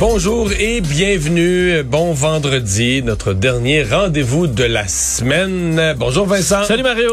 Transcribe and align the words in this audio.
Bonjour 0.00 0.50
et 0.52 0.80
bienvenue. 0.80 1.82
Bon 1.82 2.14
vendredi, 2.14 3.02
notre 3.02 3.34
dernier 3.34 3.82
rendez-vous 3.82 4.46
de 4.46 4.64
la 4.64 4.88
semaine. 4.88 5.94
Bonjour 5.98 6.24
Vincent. 6.24 6.64
Salut 6.64 6.82
Mario. 6.82 7.12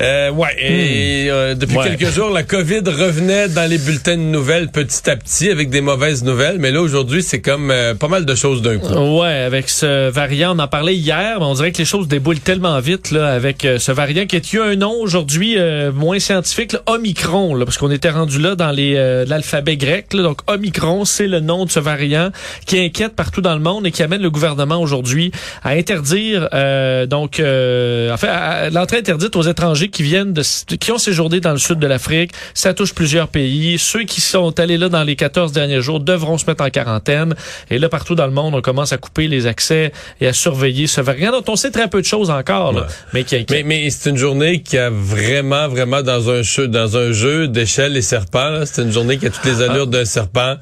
Euh, 0.00 0.30
ouais, 0.30 0.54
et 0.58 1.30
euh, 1.30 1.54
depuis 1.54 1.76
Ouais. 1.76 1.96
quelques 1.96 2.12
jours, 2.12 2.30
la 2.30 2.42
COVID 2.44 2.82
revenait 2.86 3.48
dans 3.48 3.68
les 3.68 3.78
bulletins 3.78 4.16
de 4.16 4.22
nouvelles 4.22 4.68
petit 4.68 5.08
à 5.10 5.16
petit 5.16 5.50
avec 5.50 5.70
des 5.70 5.80
mauvaises 5.80 6.22
nouvelles, 6.24 6.58
mais 6.58 6.70
là 6.70 6.80
aujourd'hui, 6.80 7.22
c'est 7.22 7.40
comme 7.40 7.70
euh, 7.70 7.94
pas 7.94 8.08
mal 8.08 8.24
de 8.24 8.34
choses 8.34 8.62
d'un 8.62 8.78
coup. 8.78 8.92
Ouais, 9.20 9.28
avec 9.46 9.68
ce 9.68 10.08
variant, 10.10 10.54
on 10.56 10.58
en 10.60 10.68
parlait 10.68 10.94
hier, 10.96 11.38
mais 11.40 11.44
on 11.46 11.54
dirait 11.54 11.72
que 11.72 11.78
les 11.78 11.84
choses 11.84 12.06
déboulent 12.08 12.38
tellement 12.40 12.78
vite 12.80 13.10
là, 13.10 13.28
avec 13.32 13.64
euh, 13.64 13.78
ce 13.78 13.90
variant 13.92 14.26
qui 14.26 14.36
a 14.36 14.40
eu 14.52 14.60
un 14.60 14.76
nom 14.76 14.92
aujourd'hui 15.00 15.54
euh, 15.58 15.90
moins 15.92 16.18
scientifique, 16.18 16.72
là, 16.72 16.80
Omicron, 16.86 17.54
là, 17.54 17.64
parce 17.64 17.78
qu'on 17.78 17.90
était 17.90 18.10
rendu 18.10 18.38
là 18.40 18.54
dans 18.54 18.70
les 18.70 18.94
euh, 18.96 19.24
l'alphabet 19.26 19.76
grec. 19.76 20.14
là. 20.14 20.22
donc 20.22 20.40
Omicron, 20.46 21.04
c'est 21.04 21.26
le 21.26 21.40
nom 21.40 21.64
de 21.64 21.70
ce 21.70 21.80
variant 21.80 22.30
qui 22.66 22.78
inquiète 22.78 23.14
partout 23.16 23.40
dans 23.40 23.54
le 23.54 23.60
monde 23.60 23.86
et 23.86 23.90
qui 23.90 24.02
amène 24.02 24.22
le 24.22 24.30
gouvernement 24.30 24.80
aujourd'hui 24.80 25.32
à 25.64 25.70
interdire 25.70 26.48
euh, 26.54 27.06
donc 27.06 27.40
euh, 27.40 28.12
en 28.12 28.16
fait 28.16 28.28
l'entrée 28.72 28.98
interdite 28.98 29.34
aux 29.36 29.42
étrangers 29.42 29.87
qui 29.88 30.02
viennent 30.02 30.32
de 30.32 30.42
qui 30.78 30.92
ont 30.92 30.98
séjourné 30.98 31.40
dans 31.40 31.52
le 31.52 31.58
sud 31.58 31.78
de 31.78 31.86
l'Afrique. 31.86 32.32
Ça 32.54 32.74
touche 32.74 32.94
plusieurs 32.94 33.28
pays. 33.28 33.78
Ceux 33.78 34.04
qui 34.04 34.20
sont 34.20 34.58
allés 34.60 34.78
là 34.78 34.88
dans 34.88 35.02
les 35.02 35.16
14 35.16 35.52
derniers 35.52 35.80
jours 35.82 36.00
devront 36.00 36.38
se 36.38 36.46
mettre 36.46 36.64
en 36.64 36.70
quarantaine. 36.70 37.34
Et 37.70 37.78
là, 37.78 37.88
partout 37.88 38.14
dans 38.14 38.26
le 38.26 38.32
monde, 38.32 38.54
on 38.54 38.60
commence 38.60 38.92
à 38.92 38.98
couper 38.98 39.28
les 39.28 39.46
accès 39.46 39.92
et 40.20 40.26
à 40.26 40.32
surveiller 40.32 40.86
ce 40.86 41.00
variant 41.00 41.32
dont 41.32 41.44
on 41.52 41.56
sait 41.56 41.70
très 41.70 41.88
peu 41.88 42.00
de 42.00 42.06
choses 42.06 42.30
encore, 42.30 42.72
là, 42.72 42.80
Ouais. 42.82 42.86
mais 43.14 43.24
qui 43.24 43.34
Mais, 43.34 43.40
inquiète. 43.42 43.66
mais 43.66 43.90
c'est 43.90 44.10
une 44.10 44.16
journée 44.16 44.62
qui 44.62 44.78
a 44.78 44.90
vraiment, 44.90 45.68
vraiment 45.68 46.02
dans 46.02 46.30
un 46.30 46.42
jeu, 46.42 46.68
dans 46.68 46.96
un 46.96 47.12
jeu 47.12 47.48
d'échelle 47.48 47.96
et 47.96 48.02
serpents. 48.02 48.62
C'est 48.64 48.82
une 48.82 48.92
journée 48.92 49.18
qui 49.18 49.26
a 49.26 49.30
toutes 49.30 49.44
les 49.44 49.62
allures 49.62 49.86
d'un 49.86 50.04
serpent. 50.04 50.56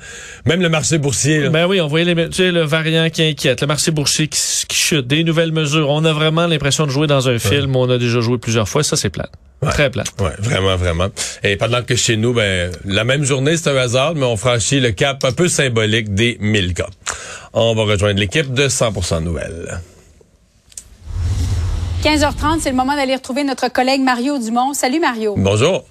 Même 0.44 0.60
le 0.62 0.68
marché 0.68 0.98
boursier. 0.98 1.40
là. 1.40 1.48
Ben 1.50 1.66
oui, 1.66 1.80
on 1.80 1.86
voyait 1.86 2.04
les, 2.14 2.28
tu 2.28 2.36
sais, 2.36 2.52
le 2.52 2.62
variant 2.62 3.08
qui 3.10 3.22
inquiète, 3.22 3.60
le 3.60 3.66
marché 3.66 3.90
boursier 3.90 4.28
qui, 4.28 4.40
qui 4.68 4.76
chute, 4.76 5.06
des 5.06 5.24
nouvelles 5.24 5.52
mesures. 5.52 5.90
On 5.90 6.04
a 6.04 6.12
vraiment 6.12 6.46
l'impression 6.46 6.86
de 6.86 6.90
jouer 6.90 7.06
dans 7.06 7.28
un 7.28 7.38
film 7.38 7.74
où 7.76 7.80
on 7.80 7.90
a 7.90 7.98
déjà 7.98 8.20
joué 8.20 8.38
plusieurs 8.38 8.68
fois. 8.68 8.82
Ça, 8.82 8.96
c'est 8.96 9.10
plate. 9.16 9.32
Ouais. 9.62 9.70
Très 9.70 9.90
plate. 9.90 10.08
Ouais, 10.20 10.34
vraiment, 10.38 10.76
vraiment. 10.76 11.08
Et 11.42 11.56
pendant 11.56 11.82
que 11.82 11.96
chez 11.96 12.16
nous, 12.16 12.34
ben, 12.34 12.70
la 12.84 13.04
même 13.04 13.24
journée, 13.24 13.56
c'est 13.56 13.70
un 13.70 13.76
hasard, 13.76 14.14
mais 14.14 14.26
on 14.26 14.36
franchit 14.36 14.80
le 14.80 14.92
cap 14.92 15.24
un 15.24 15.32
peu 15.32 15.48
symbolique 15.48 16.14
des 16.14 16.36
1000 16.40 16.74
cas. 16.74 16.88
On 17.52 17.74
va 17.74 17.84
rejoindre 17.84 18.20
l'équipe 18.20 18.52
de 18.52 18.68
100% 18.68 19.22
Nouvelles. 19.22 19.80
15h30, 22.02 22.60
c'est 22.60 22.70
le 22.70 22.76
moment 22.76 22.94
d'aller 22.94 23.14
retrouver 23.14 23.44
notre 23.44 23.68
collègue 23.68 24.02
Mario 24.02 24.38
Dumont. 24.38 24.74
Salut 24.74 25.00
Mario. 25.00 25.34
Bonjour. 25.38 25.84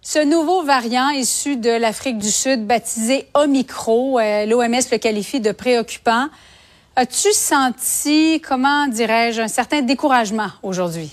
Ce 0.00 0.24
nouveau 0.24 0.64
variant 0.64 1.10
issu 1.10 1.56
de 1.56 1.70
l'Afrique 1.70 2.18
du 2.18 2.30
Sud, 2.30 2.66
baptisé 2.66 3.26
Omicron, 3.34 4.18
euh, 4.18 4.46
l'OMS 4.46 4.80
le 4.90 4.96
qualifie 4.98 5.40
de 5.40 5.52
préoccupant. 5.52 6.28
As-tu 6.96 7.32
senti, 7.32 8.40
comment 8.40 8.88
dirais-je, 8.88 9.40
un 9.40 9.48
certain 9.48 9.82
découragement 9.82 10.48
aujourd'hui? 10.62 11.10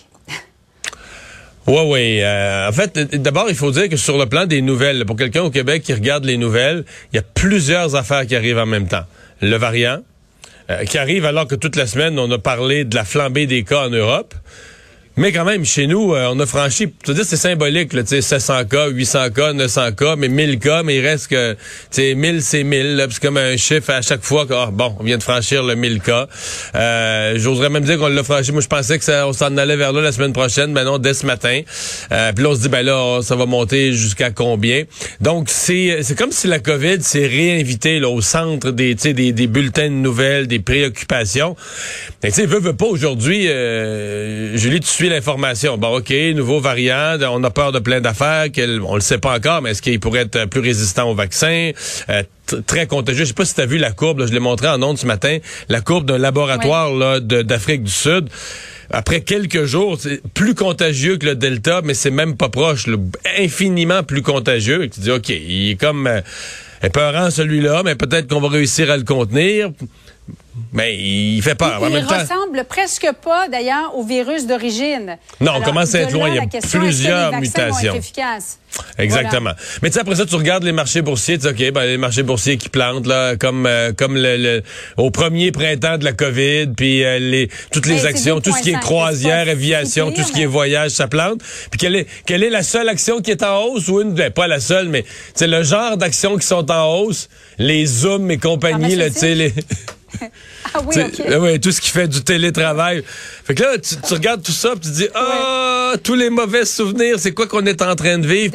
Ouais, 1.70 1.88
ouais. 1.88 2.20
euh, 2.24 2.68
en 2.68 2.72
fait, 2.72 2.98
d'abord, 3.22 3.46
il 3.48 3.56
faut 3.56 3.70
dire 3.70 3.90
que 3.90 3.96
sur 3.96 4.18
le 4.18 4.26
plan 4.26 4.48
des 4.48 4.64
nouvelles, 4.64 5.06
pour 5.06 5.16
quelqu'un 5.16 5.44
au 5.44 5.52
Québec 5.52 5.84
qui 5.84 5.94
regarde 5.94 6.26
les 6.26 6.36
nouvelles, 6.36 6.84
il 7.14 7.18
y 7.18 7.20
a 7.20 7.22
plusieurs 7.22 7.96
affaires 7.96 8.26
qui 8.26 8.36
arrivent 8.36 8.58
en 8.58 8.66
même 8.66 8.88
temps. 8.88 9.04
Le 9.40 9.56
variant, 9.56 10.00
euh, 10.72 10.84
qui 10.86 10.98
arrive 10.98 11.26
alors 11.26 11.46
que 11.46 11.54
toute 11.54 11.76
la 11.76 11.86
semaine, 11.86 12.18
on 12.18 12.32
a 12.32 12.40
parlé 12.40 12.86
de 12.86 12.96
la 12.96 13.06
flambée 13.06 13.46
des 13.46 13.64
cas 13.64 13.86
en 13.86 13.90
Europe. 13.92 14.34
Mais 15.20 15.34
quand 15.34 15.44
même, 15.44 15.66
chez 15.66 15.86
nous, 15.86 16.14
euh, 16.14 16.30
on 16.32 16.40
a 16.40 16.46
franchi, 16.46 16.88
tu 17.04 17.14
c'est 17.14 17.36
symbolique, 17.36 17.92
là, 17.92 18.04
tu 18.04 18.08
sais, 18.08 18.22
700 18.22 18.64
cas, 18.72 18.88
800 18.88 19.32
cas, 19.32 19.52
900 19.52 19.92
cas, 19.92 20.16
mais 20.16 20.30
1000 20.30 20.60
cas, 20.60 20.82
mais 20.82 20.96
il 20.96 21.06
reste 21.06 21.28
que, 21.28 21.56
tu 21.56 21.58
sais, 21.92 22.16
1000, 22.16 22.42
c'est 22.42 22.64
1000, 22.64 22.96
là, 22.96 23.06
puis 23.06 23.16
c'est 23.16 23.28
comme 23.28 23.36
un 23.36 23.58
chiffre 23.58 23.90
à 23.90 24.02
chaque 24.02 24.24
fois 24.24 24.46
que, 24.46 24.54
ah, 24.54 24.70
bon, 24.72 24.96
on 24.98 25.04
vient 25.04 25.18
de 25.18 25.24
franchir 25.24 25.62
le 25.64 25.76
1000 25.76 26.00
cas. 26.00 26.30
Euh, 26.74 27.34
j'oserais 27.36 27.70
même 27.70 27.84
dire 27.84 27.98
qu'on 27.98 28.08
l'a 28.08 28.24
franchi. 28.24 28.54
Moi, 28.54 28.62
je 28.62 28.70
pensais 28.70 28.98
que 28.98 29.04
ça, 29.04 29.28
on 29.28 29.34
s'en 29.34 29.58
allait 29.58 29.76
vers 29.76 29.92
là 29.92 30.02
la 30.02 30.14
semaine 30.14 30.32
prochaine, 30.32 30.72
mais 30.72 30.86
non, 30.86 31.00
dès 31.00 31.14
ce 31.14 31.26
matin. 31.26 31.64
Euh, 32.14 32.32
puis 32.32 32.42
là, 32.46 32.52
on 32.52 32.56
se 32.56 32.62
dit, 32.62 32.70
ben 32.70 32.86
là, 32.86 33.20
ça 33.22 33.36
va 33.36 33.46
monter 33.46 33.92
jusqu'à 33.92 34.32
combien? 34.32 34.84
Donc, 35.20 35.50
c'est, 35.50 36.00
comme 36.18 36.32
si 36.32 36.48
la 36.48 36.60
COVID 36.60 37.04
s'est 37.04 37.28
réinvitée, 37.28 38.00
là, 38.00 38.08
au 38.08 38.22
centre 38.22 38.72
des, 38.72 38.96
des, 38.96 39.34
des 39.34 39.48
bulletins 39.48 39.90
de 39.90 39.96
nouvelles, 39.96 40.48
des 40.48 40.60
préoccupations. 40.60 41.58
Tu 42.24 42.32
sais, 42.32 42.46
veut, 42.46 42.62
veut 42.62 42.78
pas 42.78 42.86
aujourd'hui, 42.86 43.50
euh, 43.50 44.56
Julie, 44.56 44.80
tu 44.80 44.88
suis 44.88 45.09
l'information. 45.10 45.78
Bon, 45.78 45.98
OK, 45.98 46.14
nouveau 46.36 46.60
variant, 46.60 47.18
on 47.32 47.44
a 47.44 47.50
peur 47.50 47.72
de 47.72 47.80
plein 47.80 48.02
d'affaires, 48.02 48.48
on 48.86 48.96
le 48.96 49.02
sait 49.02 49.18
pas 49.18 49.36
encore, 49.36 49.62
mais 49.62 49.72
est-ce 49.72 49.82
qu'il 49.82 50.00
pourrait 50.00 50.22
être 50.22 50.46
plus 50.46 50.62
résistant 50.62 51.10
au 51.10 51.16
vaccin? 51.16 51.72
Euh, 52.10 52.24
très 52.66 52.88
contagieux. 52.88 53.24
Je 53.24 53.30
sais 53.30 53.34
pas 53.34 53.46
si 53.46 53.56
tu 53.56 53.62
as 53.62 53.66
vu 53.66 53.78
la 53.78 53.92
courbe, 53.92 54.20
là, 54.20 54.26
je 54.26 54.34
l'ai 54.34 54.40
montré 54.40 54.68
en 54.68 54.82
ondes 54.82 54.98
ce 54.98 55.06
matin, 55.06 55.38
la 55.68 55.82
courbe 55.82 56.06
d'un 56.06 56.18
laboratoire 56.18 57.22
d'Afrique 57.22 57.84
du 57.84 57.92
Sud. 57.92 58.30
Après 58.92 59.22
quelques 59.22 59.66
jours, 59.66 59.98
c'est 60.00 60.22
plus 60.34 60.56
contagieux 60.56 61.18
que 61.18 61.28
le 61.28 61.36
Delta, 61.36 61.82
mais 61.84 61.94
c'est 61.94 62.12
même 62.12 62.36
pas 62.36 62.50
proche, 62.50 62.88
là, 62.88 62.98
infiniment 63.38 64.04
plus 64.04 64.24
contagieux. 64.24 64.86
Et 64.86 64.90
tu 64.90 65.02
dis, 65.02 65.12
OK, 65.12 65.30
il 65.30 65.72
est 65.72 65.80
comme 65.80 66.08
euh, 66.08 66.22
épeurant 66.82 67.30
celui-là, 67.30 67.84
mais 67.84 67.96
peut-être 67.96 68.28
qu'on 68.28 68.42
va 68.42 68.50
réussir 68.50 68.90
à 68.92 68.98
le 68.98 69.04
contenir. 69.04 69.72
Mais 70.74 70.96
il 70.98 71.42
fait 71.42 71.56
peur. 71.56 71.82
Il 71.90 72.06
temps, 72.06 72.20
ressemble 72.20 72.64
presque 72.66 73.08
pas, 73.24 73.48
d'ailleurs, 73.48 73.96
au 73.96 74.04
virus 74.04 74.46
d'origine. 74.46 75.18
Non, 75.42 75.54
on 75.56 75.62
commence 75.62 75.96
à 75.96 76.02
être 76.02 76.12
loin. 76.12 76.28
là, 76.28 76.44
Il 76.44 76.54
y 76.54 76.58
a 76.58 76.80
plusieurs 76.80 77.40
mutations? 77.40 77.94
Exactement. 78.98 79.52
Mais 79.82 79.90
tu 79.90 79.94
sais 79.96 80.00
après 80.02 80.16
ça 80.16 80.26
tu 80.26 80.36
regardes 80.36 80.64
les 80.64 80.72
marchés 80.72 81.02
boursiers, 81.02 81.38
tu 81.38 81.52
dis 81.54 81.68
OK, 81.68 81.74
ben 81.74 81.84
les 81.86 81.98
marchés 81.98 82.24
boursiers 82.24 82.58
qui 82.58 82.70
plantent 82.70 83.08
là 83.08 83.36
comme 83.36 83.66
euh, 83.66 83.92
comme 83.94 84.16
le, 84.16 84.38
le- 84.38 84.64
au 84.98 85.12
premier 85.12 85.52
printemps 85.52 85.98
de 85.98 86.04
la 86.06 86.14
Covid, 86.14 86.68
puis 86.76 87.04
euh, 87.04 87.20
les 87.20 87.50
toutes 87.72 87.86
les 87.86 87.96
Ben, 87.96 88.06
actions, 88.08 88.42
tout 88.42 88.54
ce 88.56 88.62
qui 88.62 88.72
est 88.72 88.74
2,5, 88.76 88.80
croisière, 88.82 89.48
aviation, 89.50 90.12
tout 90.12 90.24
ce 90.24 90.32
qui 90.32 90.44
est 90.44 90.48
voyage, 90.48 90.92
ça 90.92 91.08
plante. 91.08 91.42
Puis 91.72 91.78
quelle 91.80 91.96
est 91.96 92.08
quelle 92.26 92.44
est 92.44 92.50
la 92.50 92.64
seule 92.64 92.90
action 92.90 93.22
qui 93.22 93.32
est 93.32 93.44
en 93.44 93.64
hausse 93.64 93.88
ou 93.88 94.02
une 94.02 94.14
ben, 94.14 94.32
pas 94.32 94.48
la 94.48 94.60
seule 94.60 94.90
mais 94.90 95.06
c'est 95.36 95.48
le 95.48 95.64
genre 95.64 95.98
d'actions 95.98 96.38
qui 96.38 96.46
sont 96.48 96.70
en 96.72 96.86
hausse, 97.00 97.30
les 97.58 97.86
Zoom 97.86 98.30
et 98.32 98.38
compagnie 98.38 98.96
là, 98.96 99.10
tu 99.10 99.20
sais 99.20 99.36
les 99.36 99.54
Ah 100.74 100.80
oui, 100.86 100.94
tu 100.96 101.02
OK. 101.02 101.16
sais, 101.16 101.30
euh, 101.34 101.40
ouais, 101.40 101.60
tout 101.60 101.72
ce 101.72 101.80
qui 101.82 101.90
fait 101.90 102.08
du 102.08 102.24
télétravail. 102.24 103.04
Fait 103.46 103.54
que 103.56 103.62
là, 103.64 103.78
tu, 103.78 103.96
tu 103.96 104.14
regardes 104.14 104.42
tout 104.42 104.52
ça, 104.52 104.70
puis 104.72 104.82
tu 104.82 104.90
dis, 104.92 105.08
ah, 105.14 105.20
tous 105.98 106.16
les 106.16 106.30
mauvais 106.30 106.66
souvenirs, 106.66 107.16
c'est 107.20 107.34
quoi 107.34 107.48
qu'on 107.48 107.66
est 107.66 107.82
en 107.82 107.96
train 107.96 108.18
de 108.20 108.28
vivre? 108.28 108.54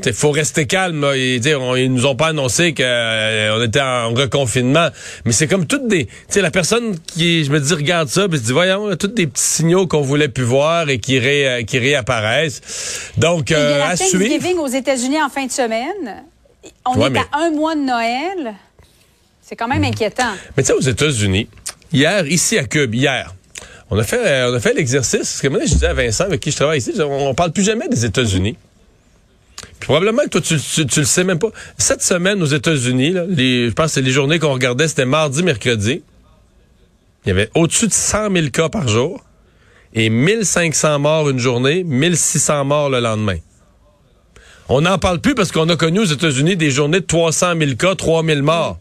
T'sais, 0.00 0.12
faut 0.12 0.30
rester 0.30 0.66
calme, 0.66 1.04
et 1.14 1.38
dire, 1.38 1.60
on- 1.60 1.76
ils 1.76 1.92
nous 1.92 2.06
ont 2.06 2.16
pas 2.16 2.28
annoncé 2.28 2.74
qu'on 2.74 3.62
était 3.62 3.80
en 3.80 4.10
reconfinement. 4.14 4.88
Mais 5.24 5.32
c'est 5.32 5.46
comme 5.46 5.66
toutes 5.66 5.88
des, 5.88 6.06
tu 6.06 6.12
sais, 6.28 6.40
la 6.40 6.50
personne 6.50 6.96
qui, 7.06 7.44
je 7.44 7.50
me 7.50 7.60
dis, 7.60 7.72
regarde 7.74 8.08
ça, 8.08 8.28
puis 8.28 8.38
je 8.38 8.44
dis, 8.44 8.52
voyons, 8.52 8.86
là, 8.86 8.96
tous 8.96 9.08
des 9.08 9.26
petits 9.26 9.42
signaux 9.42 9.86
qu'on 9.86 10.02
voulait 10.02 10.28
plus 10.28 10.44
voir 10.44 10.88
et 10.88 10.98
qui, 10.98 11.18
ré, 11.18 11.48
euh, 11.48 11.62
qui 11.62 11.78
réapparaissent. 11.78 13.10
Donc, 13.16 13.50
Il 13.50 13.54
y 13.54 13.56
euh, 13.56 13.74
a 13.76 13.78
la 13.78 13.88
à 13.90 13.96
suivre. 13.96 14.18
Thanksgiving 14.24 14.58
aux 14.58 14.66
États-Unis 14.68 15.22
en 15.22 15.28
fin 15.28 15.46
de 15.46 15.52
semaine. 15.52 16.22
On 16.86 16.98
Ouais, 16.98 17.06
est 17.06 17.10
mais- 17.10 17.20
à 17.32 17.38
un 17.46 17.50
mois 17.50 17.74
de 17.74 17.80
Noël. 17.80 18.54
C'est 19.42 19.56
quand 19.56 19.68
même 19.68 19.84
inquiétant. 19.84 20.32
Mais 20.56 20.62
tu 20.62 20.68
sais, 20.68 20.72
aux 20.72 20.80
États-Unis, 20.80 21.48
hier, 21.92 22.26
ici 22.26 22.56
à 22.58 22.64
Cube, 22.64 22.94
hier, 22.94 23.34
on 23.94 23.98
a 23.98 24.02
fait, 24.02 24.26
euh, 24.26 24.50
on 24.50 24.54
a 24.54 24.60
fait 24.60 24.74
l'exercice. 24.74 25.20
Parce 25.20 25.40
que 25.40 25.48
moi, 25.48 25.60
je 25.64 25.72
disais 25.72 25.86
à 25.86 25.94
Vincent, 25.94 26.24
avec 26.24 26.40
qui 26.40 26.50
je 26.50 26.56
travaille 26.56 26.78
ici, 26.78 26.92
on, 26.98 27.28
on 27.28 27.34
parle 27.34 27.52
plus 27.52 27.62
jamais 27.62 27.88
des 27.88 28.04
États-Unis. 28.04 28.56
Puis 29.56 29.86
probablement 29.86 30.22
que 30.24 30.30
toi, 30.30 30.40
tu, 30.40 30.58
tu, 30.58 30.84
tu 30.84 31.00
le 31.00 31.06
sais 31.06 31.22
même 31.22 31.38
pas. 31.38 31.50
Cette 31.78 32.02
semaine, 32.02 32.42
aux 32.42 32.46
États-Unis, 32.46 33.12
je 33.12 33.70
pense 33.70 33.86
que 33.86 33.92
c'est 33.92 34.02
les 34.02 34.10
journées 34.10 34.40
qu'on 34.40 34.52
regardait, 34.52 34.88
c'était 34.88 35.04
mardi, 35.04 35.44
mercredi. 35.44 36.02
Il 37.24 37.28
y 37.28 37.30
avait 37.30 37.50
au-dessus 37.54 37.86
de 37.86 37.92
100 37.92 38.32
000 38.32 38.48
cas 38.48 38.68
par 38.68 38.88
jour 38.88 39.24
et 39.94 40.10
1500 40.10 40.98
morts 40.98 41.30
une 41.30 41.38
journée, 41.38 41.84
1600 41.84 42.64
morts 42.64 42.90
le 42.90 42.98
lendemain. 42.98 43.38
On 44.68 44.80
n'en 44.80 44.98
parle 44.98 45.20
plus 45.20 45.36
parce 45.36 45.52
qu'on 45.52 45.68
a 45.68 45.76
connu 45.76 46.00
aux 46.00 46.04
États-Unis 46.04 46.56
des 46.56 46.72
journées 46.72 47.00
de 47.00 47.06
300 47.06 47.52
000 47.56 47.76
cas, 47.76 47.94
3 47.94 48.24
000 48.24 48.42
morts. 48.42 48.78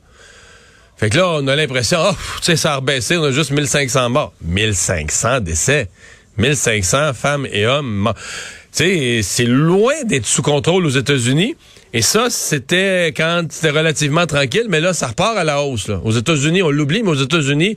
Fait 0.98 1.10
que 1.10 1.18
là, 1.18 1.28
on 1.28 1.48
a 1.48 1.56
l'impression, 1.56 2.00
oh, 2.02 2.14
tu 2.38 2.44
sais, 2.44 2.56
ça 2.56 2.74
a 2.74 2.76
rebaissé, 2.78 3.18
on 3.18 3.24
a 3.24 3.32
juste 3.32 3.52
1500 3.52 4.10
morts. 4.10 4.34
1500 4.42 5.42
décès. 5.42 5.90
1500 6.38 7.14
femmes 7.14 7.48
et 7.52 7.66
hommes 7.66 7.94
morts. 7.94 8.16
Tu 8.16 8.84
sais, 8.84 9.20
c'est 9.22 9.46
loin 9.46 9.94
d'être 10.06 10.26
sous 10.26 10.42
contrôle 10.42 10.86
aux 10.86 10.90
États-Unis. 10.90 11.56
Et 11.94 12.02
ça, 12.02 12.30
c'était 12.30 13.14
quand 13.16 13.46
c'était 13.52 13.70
relativement 13.70 14.26
tranquille, 14.26 14.66
mais 14.68 14.82
là, 14.82 14.94
ça 14.94 15.08
repart 15.08 15.38
à 15.38 15.44
la 15.44 15.62
hausse. 15.62 15.88
là. 15.88 16.00
Aux 16.04 16.12
États-Unis, 16.12 16.64
on 16.64 16.72
l'oublie, 16.72 17.04
mais 17.04 17.10
aux 17.10 17.14
États-Unis, 17.22 17.76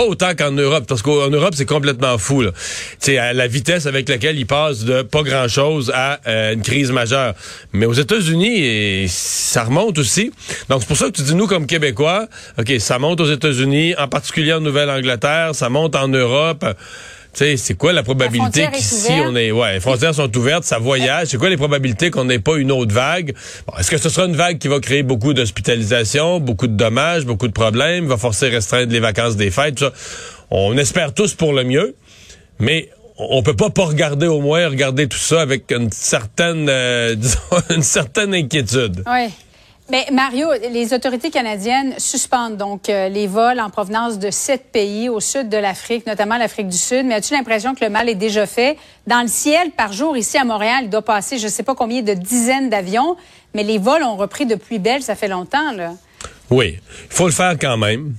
pas 0.00 0.06
autant 0.06 0.34
qu'en 0.34 0.52
Europe, 0.52 0.84
parce 0.88 1.02
qu'en 1.02 1.28
Europe, 1.28 1.52
c'est 1.54 1.66
complètement 1.66 2.16
fou. 2.16 2.40
Là. 2.40 2.52
sais, 2.98 3.18
à 3.18 3.34
la 3.34 3.46
vitesse 3.46 3.84
avec 3.84 4.08
laquelle 4.08 4.38
ils 4.38 4.46
passent 4.46 4.84
de 4.84 5.02
pas 5.02 5.22
grand-chose 5.22 5.92
à 5.94 6.20
euh, 6.26 6.54
une 6.54 6.62
crise 6.62 6.90
majeure. 6.90 7.34
Mais 7.74 7.84
aux 7.84 7.92
États-Unis, 7.92 9.06
ça 9.08 9.64
remonte 9.64 9.98
aussi. 9.98 10.32
Donc, 10.70 10.80
c'est 10.80 10.88
pour 10.88 10.96
ça 10.96 11.06
que 11.06 11.10
tu 11.10 11.22
dis, 11.22 11.34
nous, 11.34 11.46
comme 11.46 11.66
Québécois, 11.66 12.28
OK, 12.58 12.72
ça 12.78 12.98
monte 12.98 13.20
aux 13.20 13.30
États-Unis, 13.30 13.94
en 13.98 14.08
particulier 14.08 14.54
en 14.54 14.60
Nouvelle-Angleterre, 14.60 15.50
ça 15.54 15.68
monte 15.68 15.94
en 15.94 16.08
Europe 16.08 16.64
sais, 17.38 17.56
c'est 17.56 17.74
quoi 17.74 17.92
la 17.92 18.02
probabilité 18.02 18.68
qu'ici 18.72 19.12
on 19.24 19.34
est, 19.36 19.50
ouais, 19.50 19.74
les 19.74 19.80
frontières 19.80 20.14
sont 20.14 20.36
ouvertes, 20.36 20.64
ça 20.64 20.78
voyage. 20.78 21.28
C'est 21.28 21.38
quoi 21.38 21.50
les 21.50 21.56
probabilités 21.56 22.10
qu'on 22.10 22.24
n'ait 22.24 22.38
pas 22.38 22.56
une 22.56 22.72
autre 22.72 22.92
vague? 22.92 23.34
Est-ce 23.78 23.90
que 23.90 23.98
ce 23.98 24.08
sera 24.08 24.26
une 24.26 24.36
vague 24.36 24.58
qui 24.58 24.68
va 24.68 24.80
créer 24.80 25.02
beaucoup 25.02 25.32
d'hospitalisations, 25.32 26.40
beaucoup 26.40 26.66
de 26.66 26.76
dommages, 26.76 27.24
beaucoup 27.24 27.48
de 27.48 27.52
problèmes, 27.52 28.06
va 28.06 28.16
forcer 28.16 28.46
à 28.46 28.50
restreindre 28.50 28.92
les 28.92 29.00
vacances 29.00 29.36
des 29.36 29.50
fêtes, 29.50 29.76
tout 29.76 29.84
ça? 29.84 29.92
On 30.50 30.76
espère 30.76 31.14
tous 31.14 31.34
pour 31.34 31.52
le 31.52 31.64
mieux, 31.64 31.94
mais 32.58 32.90
on 33.16 33.42
peut 33.42 33.56
pas 33.56 33.70
pas 33.70 33.84
regarder 33.84 34.26
au 34.26 34.40
moins 34.40 34.68
regarder 34.68 35.06
tout 35.06 35.18
ça 35.18 35.42
avec 35.42 35.70
une 35.70 35.92
certaine, 35.92 36.68
euh, 36.68 37.14
disons, 37.16 37.38
une 37.70 37.82
certaine 37.82 38.34
inquiétude. 38.34 39.04
Oui. 39.06 39.28
Mais 39.90 40.06
Mario, 40.12 40.46
les 40.70 40.94
autorités 40.94 41.30
canadiennes 41.30 41.98
suspendent 41.98 42.56
donc 42.56 42.88
euh, 42.88 43.08
les 43.08 43.26
vols 43.26 43.58
en 43.58 43.70
provenance 43.70 44.20
de 44.20 44.30
sept 44.30 44.70
pays 44.70 45.08
au 45.08 45.18
sud 45.18 45.48
de 45.48 45.56
l'Afrique, 45.56 46.06
notamment 46.06 46.36
l'Afrique 46.36 46.68
du 46.68 46.76
Sud. 46.76 47.06
Mais 47.06 47.14
as-tu 47.14 47.34
l'impression 47.34 47.74
que 47.74 47.84
le 47.84 47.90
mal 47.90 48.08
est 48.08 48.14
déjà 48.14 48.46
fait? 48.46 48.78
Dans 49.08 49.20
le 49.20 49.26
ciel, 49.26 49.72
par 49.72 49.92
jour, 49.92 50.16
ici 50.16 50.38
à 50.38 50.44
Montréal, 50.44 50.84
il 50.84 50.90
doit 50.90 51.02
passer 51.02 51.38
je 51.38 51.46
ne 51.46 51.50
sais 51.50 51.64
pas 51.64 51.74
combien 51.74 52.02
de 52.02 52.14
dizaines 52.14 52.70
d'avions, 52.70 53.16
mais 53.52 53.64
les 53.64 53.78
vols 53.78 54.04
ont 54.04 54.16
repris 54.16 54.46
depuis 54.46 54.78
Belle, 54.78 55.02
ça 55.02 55.16
fait 55.16 55.26
longtemps, 55.26 55.72
là. 55.72 55.94
Oui, 56.50 56.78
il 57.06 57.12
faut 57.12 57.26
le 57.26 57.32
faire 57.32 57.56
quand 57.60 57.76
même 57.76 58.14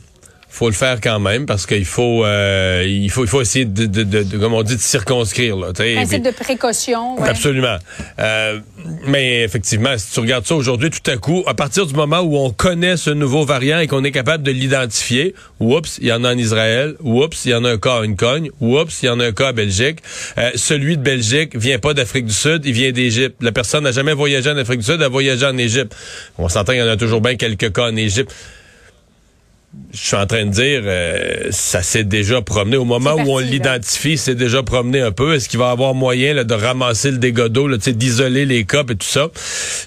faut 0.52 0.68
le 0.68 0.76
faire 0.76 1.00
quand 1.02 1.20
même 1.20 1.46
parce 1.46 1.66
qu'il 1.66 1.86
faut, 1.86 2.26
euh, 2.26 2.86
il 2.86 3.10
faut, 3.10 3.24
il 3.24 3.28
faut 3.30 3.42
essayer 3.42 3.64
de, 3.64 3.86
de, 3.86 4.04
de, 4.04 4.38
comme 4.38 4.54
on 4.54 4.64
dit, 4.64 4.76
de 4.76 4.82
circonscrire. 4.82 5.56
Là, 5.56 5.72
Principe 5.72 6.24
de 6.24 6.32
précaution. 6.32 7.20
Ouais. 7.20 7.30
Absolument. 7.30 7.78
Euh, 8.20 8.60
mais 9.08 9.44
effectivement, 9.44 9.98
si 9.98 10.12
tu 10.12 10.20
regardes 10.20 10.46
ça 10.46 10.56
aujourd'hui, 10.56 10.90
tout 10.90 11.10
à 11.10 11.16
coup, 11.16 11.44
à 11.48 11.54
partir 11.54 11.86
du 11.86 11.94
moment 11.94 12.20
où 12.20 12.38
on 12.38 12.52
connaît 12.52 12.98
ce 12.98 13.10
nouveau 13.10 13.46
variant 13.46 13.80
et 13.80 13.88
qu'on 13.88 14.04
est 14.04 14.12
capable 14.12 14.44
de 14.44 14.52
l'identifier, 14.52 15.34
oups, 15.62 16.00
il 16.02 16.08
y 16.08 16.12
en 16.12 16.26
a 16.26 16.34
en 16.34 16.38
Israël, 16.38 16.96
oups, 17.00 17.46
il 17.46 17.52
y 17.52 17.56
en 17.56 17.64
a 17.64 17.72
un 17.72 17.78
cas 17.78 18.02
à 18.02 18.04
une 18.04 18.18
cogne, 18.18 18.50
oups, 18.60 19.04
il 19.04 19.06
y 19.06 19.10
en 19.10 19.22
a 19.22 19.28
un 19.28 19.32
cas 19.32 19.48
à 19.48 19.54
Belgique. 19.54 20.00
Euh, 20.38 20.52
celui 20.56 20.98
de 20.98 21.02
Belgique 21.02 21.56
vient 21.56 21.80
pas 21.80 21.94
d'Afrique 21.94 22.26
du 22.26 22.34
Sud, 22.34 22.66
il 22.66 22.74
vient 22.74 22.92
d'Égypte. 22.92 23.38
La 23.40 23.54
personne 23.54 23.86
n'a 23.86 23.94
jamais 23.94 24.14
voyagé 24.14 24.50
en 24.50 24.58
Afrique 24.58 24.80
du 24.80 24.86
Sud, 24.86 24.96
elle 24.96 25.04
a 25.04 25.10
voyagé 25.10 25.46
en 25.46 25.58
Égypte. 25.58 25.96
On 26.38 26.50
s'entend 26.50 26.74
qu'il 26.74 26.82
y 26.82 26.84
en 26.84 26.90
a 26.90 26.98
toujours 26.98 27.22
bien 27.22 27.36
quelques 27.36 27.72
cas 27.72 27.90
en 27.90 27.96
Égypte 27.96 28.36
je 29.94 29.98
suis 29.98 30.16
en 30.16 30.26
train 30.26 30.46
de 30.46 30.52
dire, 30.52 30.82
euh, 30.84 31.48
ça 31.52 31.82
s'est 31.82 32.04
déjà 32.04 32.42
promené. 32.42 32.76
Au 32.76 32.84
moment 32.84 33.14
où 33.14 33.32
on 33.32 33.40
l'identifie, 33.40 34.18
c'est 34.18 34.36
déjà 34.36 34.64
promené 34.64 35.00
un 35.00 35.12
peu. 35.12 35.34
Est-ce 35.34 35.48
qu'il 35.48 35.60
va 35.60 35.70
y 35.70 35.72
avoir 35.72 35.94
moyen 35.94 36.34
là, 36.34 36.44
de 36.44 36.54
ramasser 36.54 37.12
le 37.12 37.18
dégât 37.18 37.48
d'eau, 37.48 37.70
d'isoler 37.78 38.46
les 38.46 38.66
copes 38.66 38.92
et 38.92 38.96
tout 38.96 39.08
ça? 39.08 39.30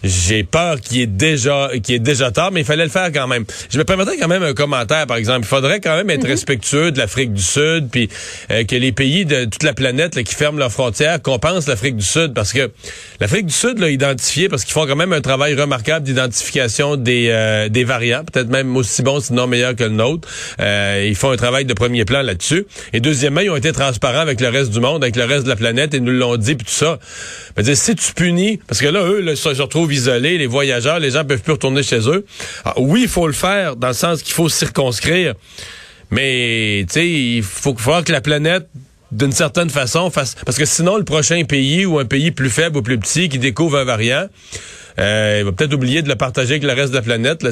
J'ai 0.02 0.42
peur 0.42 0.80
qu'il 0.80 1.00
est 1.02 1.06
déjà 1.06 1.70
qu'il 1.82 1.94
est 1.94 2.00
déjà 2.00 2.30
tard, 2.30 2.50
mais 2.50 2.60
il 2.60 2.66
fallait 2.66 2.84
le 2.84 2.90
faire 2.90 3.12
quand 3.12 3.26
même. 3.26 3.44
Je 3.70 3.76
me 3.76 3.84
permettrais 3.84 4.16
quand 4.16 4.28
même 4.28 4.42
un 4.42 4.54
commentaire, 4.54 5.06
par 5.06 5.18
exemple. 5.18 5.40
Il 5.42 5.48
faudrait 5.48 5.80
quand 5.80 5.96
même 5.96 6.08
être 6.08 6.24
mm-hmm. 6.24 6.28
respectueux 6.28 6.90
de 6.90 6.98
l'Afrique 6.98 7.34
du 7.34 7.42
Sud, 7.42 7.88
puis 7.90 8.08
euh, 8.50 8.64
que 8.64 8.76
les 8.76 8.92
pays 8.92 9.26
de 9.26 9.44
toute 9.44 9.64
la 9.64 9.74
planète 9.74 10.22
qui 10.22 10.34
ferment 10.34 10.58
leurs 10.58 10.72
frontières 10.72 11.20
compensent 11.20 11.68
l'Afrique 11.68 11.96
du 11.96 12.06
Sud, 12.06 12.32
parce 12.32 12.54
que 12.54 12.70
l'Afrique 13.20 13.46
du 13.46 13.54
Sud 13.54 13.78
l'a 13.78 13.90
identifié, 13.90 14.48
parce 14.48 14.64
qu'ils 14.64 14.72
font 14.72 14.86
quand 14.86 14.96
même 14.96 15.12
un 15.12 15.20
travail 15.20 15.54
remarquable 15.54 16.06
d'identification 16.06 16.96
des, 16.96 17.28
euh, 17.28 17.68
des 17.68 17.84
variants, 17.84 18.24
peut-être 18.24 18.48
même 18.48 18.74
aussi 18.76 19.02
bon, 19.02 19.20
sinon 19.20 19.46
meilleur 19.46 19.73
que 19.74 19.84
le 19.84 19.90
nôtre. 19.90 20.28
Euh, 20.60 21.04
ils 21.06 21.14
font 21.14 21.30
un 21.30 21.36
travail 21.36 21.64
de 21.64 21.74
premier 21.74 22.04
plan 22.04 22.22
là-dessus. 22.22 22.66
Et 22.92 23.00
deuxièmement, 23.00 23.40
ils 23.40 23.50
ont 23.50 23.56
été 23.56 23.72
transparents 23.72 24.20
avec 24.20 24.40
le 24.40 24.48
reste 24.48 24.70
du 24.70 24.80
monde, 24.80 25.02
avec 25.02 25.16
le 25.16 25.24
reste 25.24 25.44
de 25.44 25.48
la 25.48 25.56
planète, 25.56 25.94
et 25.94 26.00
nous 26.00 26.12
l'ont 26.12 26.36
dit, 26.36 26.54
puis 26.54 26.66
tout 26.66 26.72
ça. 26.72 26.98
dire, 27.58 27.76
si 27.76 27.94
tu 27.94 28.12
punis, 28.12 28.60
parce 28.66 28.80
que 28.80 28.86
là, 28.86 29.04
eux, 29.04 29.20
là, 29.20 29.36
se 29.36 29.48
retrouvent 29.48 29.92
isolés, 29.92 30.38
les 30.38 30.46
voyageurs, 30.46 30.98
les 30.98 31.12
gens 31.12 31.24
peuvent 31.24 31.42
plus 31.42 31.52
retourner 31.52 31.82
chez 31.82 32.08
eux. 32.08 32.24
Ah, 32.64 32.74
oui, 32.76 33.02
il 33.02 33.08
faut 33.08 33.26
le 33.26 33.32
faire, 33.32 33.76
dans 33.76 33.88
le 33.88 33.94
sens 33.94 34.22
qu'il 34.22 34.34
faut 34.34 34.48
circonscrire. 34.48 35.34
Mais, 36.10 36.84
tu 36.88 36.92
sais, 36.92 37.08
il 37.08 37.42
faut, 37.42 37.74
faut 37.76 38.02
que 38.02 38.12
la 38.12 38.20
planète 38.20 38.66
d'une 39.14 39.32
certaine 39.32 39.70
façon 39.70 40.10
fasse 40.10 40.34
parce 40.44 40.58
que 40.58 40.64
sinon 40.64 40.96
le 40.96 41.04
prochain 41.04 41.44
pays 41.44 41.86
ou 41.86 41.98
un 41.98 42.04
pays 42.04 42.30
plus 42.30 42.50
faible 42.50 42.78
ou 42.78 42.82
plus 42.82 42.98
petit 42.98 43.28
qui 43.28 43.38
découvre 43.38 43.78
un 43.78 43.84
variant 43.84 44.26
euh, 44.98 45.38
il 45.40 45.44
va 45.44 45.52
peut-être 45.52 45.74
oublier 45.74 46.02
de 46.02 46.08
le 46.08 46.14
partager 46.14 46.52
avec 46.52 46.62
le 46.62 46.72
reste 46.72 46.90
de 46.90 46.96
la 46.96 47.02
planète. 47.02 47.44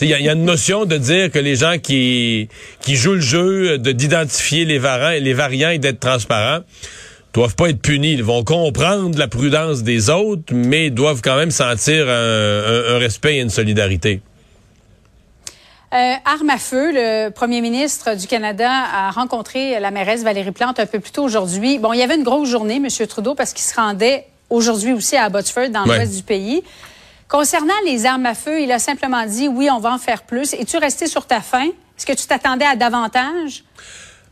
Il 0.00 0.08
y, 0.08 0.14
a 0.14 0.32
une 0.32 0.44
notion 0.44 0.86
de 0.86 0.96
dire 0.96 1.30
que 1.30 1.38
les 1.38 1.56
gens 1.56 1.78
qui, 1.78 2.48
jouent 2.86 3.14
le 3.14 3.20
jeu, 3.20 3.78
de 3.78 3.92
d'identifier 3.92 4.64
les 4.64 4.78
variants, 4.78 5.22
les 5.22 5.34
variants 5.34 5.70
et 5.70 5.78
d'être 5.78 6.00
transparents, 6.00 6.62
doivent 7.34 7.54
pas 7.54 7.68
être 7.68 7.82
punis. 7.82 8.12
Ils 8.12 8.24
vont 8.24 8.44
comprendre 8.44 9.18
la 9.18 9.28
prudence 9.28 9.82
des 9.82 10.08
autres, 10.08 10.54
mais 10.54 10.88
doivent 10.88 11.20
quand 11.22 11.36
même 11.36 11.50
sentir 11.50 12.08
un, 12.08 12.98
respect 12.98 13.36
et 13.36 13.40
une 13.40 13.50
solidarité. 13.50 14.22
Euh, 15.92 16.14
arme 16.24 16.50
à 16.50 16.58
feu, 16.58 16.92
le 16.92 17.30
premier 17.30 17.60
ministre 17.60 18.16
du 18.16 18.26
Canada 18.26 18.68
a 18.70 19.10
rencontré 19.10 19.78
la 19.78 19.90
mairesse 19.90 20.24
Valérie 20.24 20.50
Plante 20.50 20.80
un 20.80 20.86
peu 20.86 20.98
plus 20.98 21.12
tôt 21.12 21.22
aujourd'hui. 21.22 21.78
Bon, 21.78 21.92
il 21.92 22.00
y 22.00 22.02
avait 22.02 22.16
une 22.16 22.24
grosse 22.24 22.48
journée, 22.48 22.76
M. 22.76 23.06
Trudeau, 23.06 23.34
parce 23.34 23.52
qu'il 23.52 23.64
se 23.64 23.74
rendait 23.74 24.26
aujourd'hui 24.50 24.92
aussi 24.92 25.16
à 25.16 25.24
Abbotsford, 25.24 25.68
dans 25.70 25.84
l'ouest 25.84 26.16
du 26.16 26.22
pays. 26.22 26.62
Concernant 27.28 27.74
les 27.84 28.06
armes 28.06 28.26
à 28.26 28.34
feu, 28.34 28.60
il 28.60 28.70
a 28.70 28.78
simplement 28.78 29.24
dit 29.26 29.48
oui, 29.48 29.68
on 29.70 29.80
va 29.80 29.92
en 29.92 29.98
faire 29.98 30.22
plus. 30.22 30.54
Es-tu 30.54 30.76
resté 30.78 31.06
sur 31.06 31.26
ta 31.26 31.40
faim? 31.40 31.68
Est-ce 31.98 32.06
que 32.06 32.12
tu 32.12 32.26
t'attendais 32.26 32.66
à 32.66 32.76
davantage? 32.76 33.64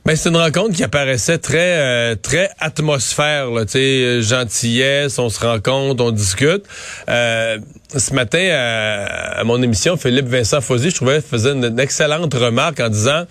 Ben, 0.07 0.17
c'est 0.17 0.29
une 0.29 0.37
rencontre 0.37 0.75
qui 0.75 0.85
apparaissait 0.85 1.39
très 1.39 1.79
euh, 1.79 2.15
très 2.15 2.51
atmosphère, 2.59 3.51
là, 3.51 3.65
tu 3.65 3.73
sais, 3.73 3.79
euh, 3.79 4.21
gentillesse, 4.21 5.19
on 5.19 5.31
se 5.31 5.41
rencontre, 5.41 6.05
on 6.05 6.11
discute. 6.11 6.65
Euh, 7.09 7.57
ce 7.97 8.13
matin, 8.13 8.51
à, 8.53 9.43
mon 9.45 9.63
émission, 9.63 9.97
Philippe 9.97 10.27
Vincent 10.27 10.61
Fosy, 10.61 10.91
je 10.91 10.97
trouvais, 10.97 11.23
faisait 11.23 11.53
une, 11.53 11.81
excellente 11.81 12.35
remarque 12.35 12.81
en 12.81 12.91
disant 12.91 13.25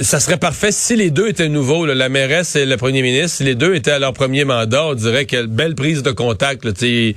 ça 0.00 0.20
serait 0.20 0.36
parfait 0.36 0.72
si 0.72 0.96
les 0.96 1.10
deux 1.10 1.28
étaient 1.28 1.48
nouveaux, 1.48 1.86
la 1.86 2.08
mairesse 2.08 2.56
et 2.56 2.66
le 2.66 2.76
premier 2.76 3.02
ministre, 3.02 3.38
si 3.38 3.44
les 3.44 3.54
deux 3.54 3.74
étaient 3.74 3.92
à 3.92 3.98
leur 3.98 4.12
premier 4.12 4.44
mandat, 4.44 4.86
on 4.86 4.94
dirait 4.94 5.26
quelle 5.26 5.46
belle 5.46 5.74
prise 5.74 6.02
de 6.02 6.10
contact, 6.10 6.62
tu 6.74 6.80
sais 6.80 7.16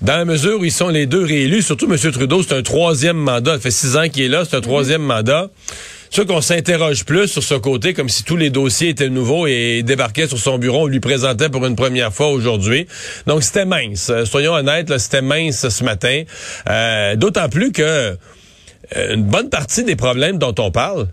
dans 0.00 0.16
la 0.16 0.24
mesure 0.24 0.60
où 0.60 0.64
ils 0.64 0.72
sont 0.72 0.90
les 0.90 1.06
deux 1.06 1.24
réélus, 1.24 1.62
surtout 1.62 1.92
M. 1.92 1.98
Trudeau, 2.12 2.42
c'est 2.44 2.54
un 2.54 2.62
troisième 2.62 3.16
mandat. 3.16 3.54
Ça 3.54 3.60
fait 3.60 3.70
six 3.72 3.96
ans 3.96 4.08
qu'il 4.08 4.22
est 4.22 4.28
là, 4.28 4.44
c'est 4.48 4.56
un 4.56 4.60
troisième 4.60 5.02
mandat. 5.02 5.50
C'est 6.10 6.26
qu'on 6.26 6.40
s'interroge 6.40 7.04
plus 7.04 7.28
sur 7.28 7.42
ce 7.42 7.54
côté, 7.54 7.94
comme 7.94 8.08
si 8.08 8.24
tous 8.24 8.36
les 8.36 8.50
dossiers 8.50 8.88
étaient 8.88 9.08
nouveaux 9.08 9.46
et 9.46 9.82
débarquaient 9.82 10.26
sur 10.26 10.38
son 10.38 10.58
bureau, 10.58 10.84
on 10.84 10.86
lui 10.86 11.00
présentait 11.00 11.48
pour 11.48 11.64
une 11.66 11.76
première 11.76 12.12
fois 12.12 12.28
aujourd'hui. 12.28 12.86
Donc 13.26 13.42
c'était 13.42 13.66
mince. 13.66 14.10
Euh, 14.10 14.24
soyons 14.24 14.54
honnêtes, 14.54 14.96
c'était 14.98 15.22
mince 15.22 15.68
ce 15.68 15.84
matin. 15.84 16.22
Euh, 16.68 17.16
d'autant 17.16 17.48
plus 17.48 17.72
que 17.72 18.16
euh, 18.96 19.14
une 19.14 19.24
bonne 19.24 19.50
partie 19.50 19.84
des 19.84 19.96
problèmes 19.96 20.38
dont 20.38 20.54
on 20.58 20.70
parle, 20.70 21.08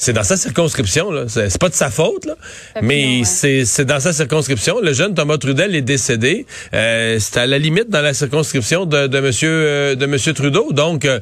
c'est 0.00 0.14
dans 0.14 0.24
sa 0.24 0.38
circonscription, 0.38 1.10
là. 1.10 1.26
C'est 1.28 1.58
pas 1.58 1.68
de 1.68 1.74
sa 1.74 1.90
faute, 1.90 2.24
là. 2.24 2.34
Mais 2.80 3.22
c'est 3.24 3.84
dans 3.84 4.00
sa 4.00 4.14
circonscription. 4.14 4.80
Le 4.80 4.94
jeune 4.94 5.12
Thomas 5.12 5.36
Trudel 5.36 5.74
est 5.76 5.82
décédé. 5.82 6.46
Euh, 6.72 7.18
c'est 7.20 7.36
à 7.36 7.46
la 7.46 7.58
limite 7.58 7.90
dans 7.90 8.00
la 8.00 8.14
circonscription 8.14 8.86
de, 8.86 9.08
de 9.08 9.20
monsieur 9.20 9.50
euh, 9.50 9.94
de 9.96 10.06
monsieur 10.06 10.32
Trudeau. 10.32 10.72
Donc 10.72 11.04
euh, 11.04 11.20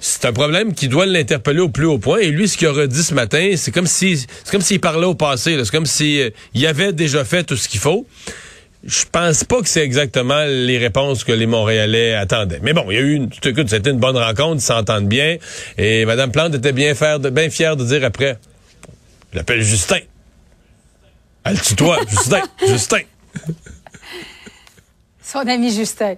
c'est 0.00 0.24
un 0.24 0.32
problème 0.32 0.72
qui 0.72 0.88
doit 0.88 1.04
l'interpeller 1.04 1.60
au 1.60 1.68
plus 1.68 1.84
haut 1.84 1.98
point. 1.98 2.20
Et 2.20 2.30
lui, 2.30 2.48
ce 2.48 2.56
qu'il 2.56 2.68
a 2.68 2.86
dit 2.86 3.02
ce 3.02 3.12
matin, 3.12 3.52
c'est 3.56 3.72
comme 3.72 3.86
si 3.86 4.16
c'est 4.16 4.50
comme 4.50 4.62
s'il 4.62 4.80
parlait 4.80 5.04
au 5.04 5.14
passé. 5.14 5.58
C'est 5.62 5.70
comme 5.70 5.84
s'il 5.84 6.32
il 6.54 6.66
avait 6.66 6.94
déjà 6.94 7.26
fait 7.26 7.44
tout 7.44 7.56
ce 7.56 7.68
qu'il 7.68 7.80
faut 7.80 8.06
je 8.86 9.04
pense 9.10 9.44
pas 9.44 9.62
que 9.62 9.68
c'est 9.68 9.82
exactement 9.82 10.44
les 10.46 10.76
réponses 10.78 11.24
que 11.24 11.32
les 11.32 11.46
Montréalais 11.46 12.14
attendaient. 12.14 12.60
Mais 12.62 12.74
bon, 12.74 12.84
il 12.90 12.94
y 12.94 12.98
a 12.98 13.00
eu 13.00 13.14
une, 13.14 13.30
écoute, 13.44 13.68
c'était 13.70 13.90
une 13.90 13.98
bonne 13.98 14.16
rencontre, 14.16 14.56
ils 14.56 14.60
s'entendent 14.60 15.08
bien. 15.08 15.38
Et 15.78 16.04
Mme 16.04 16.30
Plante 16.30 16.54
était 16.54 16.72
bien, 16.72 16.94
fière 16.94 17.18
de, 17.18 17.30
bien 17.30 17.48
fière 17.48 17.76
de 17.76 17.84
dire 17.84 18.04
après, 18.04 18.38
je 19.32 19.38
l'appelle 19.38 19.62
Justin. 19.62 20.00
Elle 21.44 21.60
tutoie, 21.60 21.98
Justin, 22.08 22.42
Justin. 22.68 23.00
Son 25.22 25.40
ami 25.40 25.74
Justin. 25.74 26.14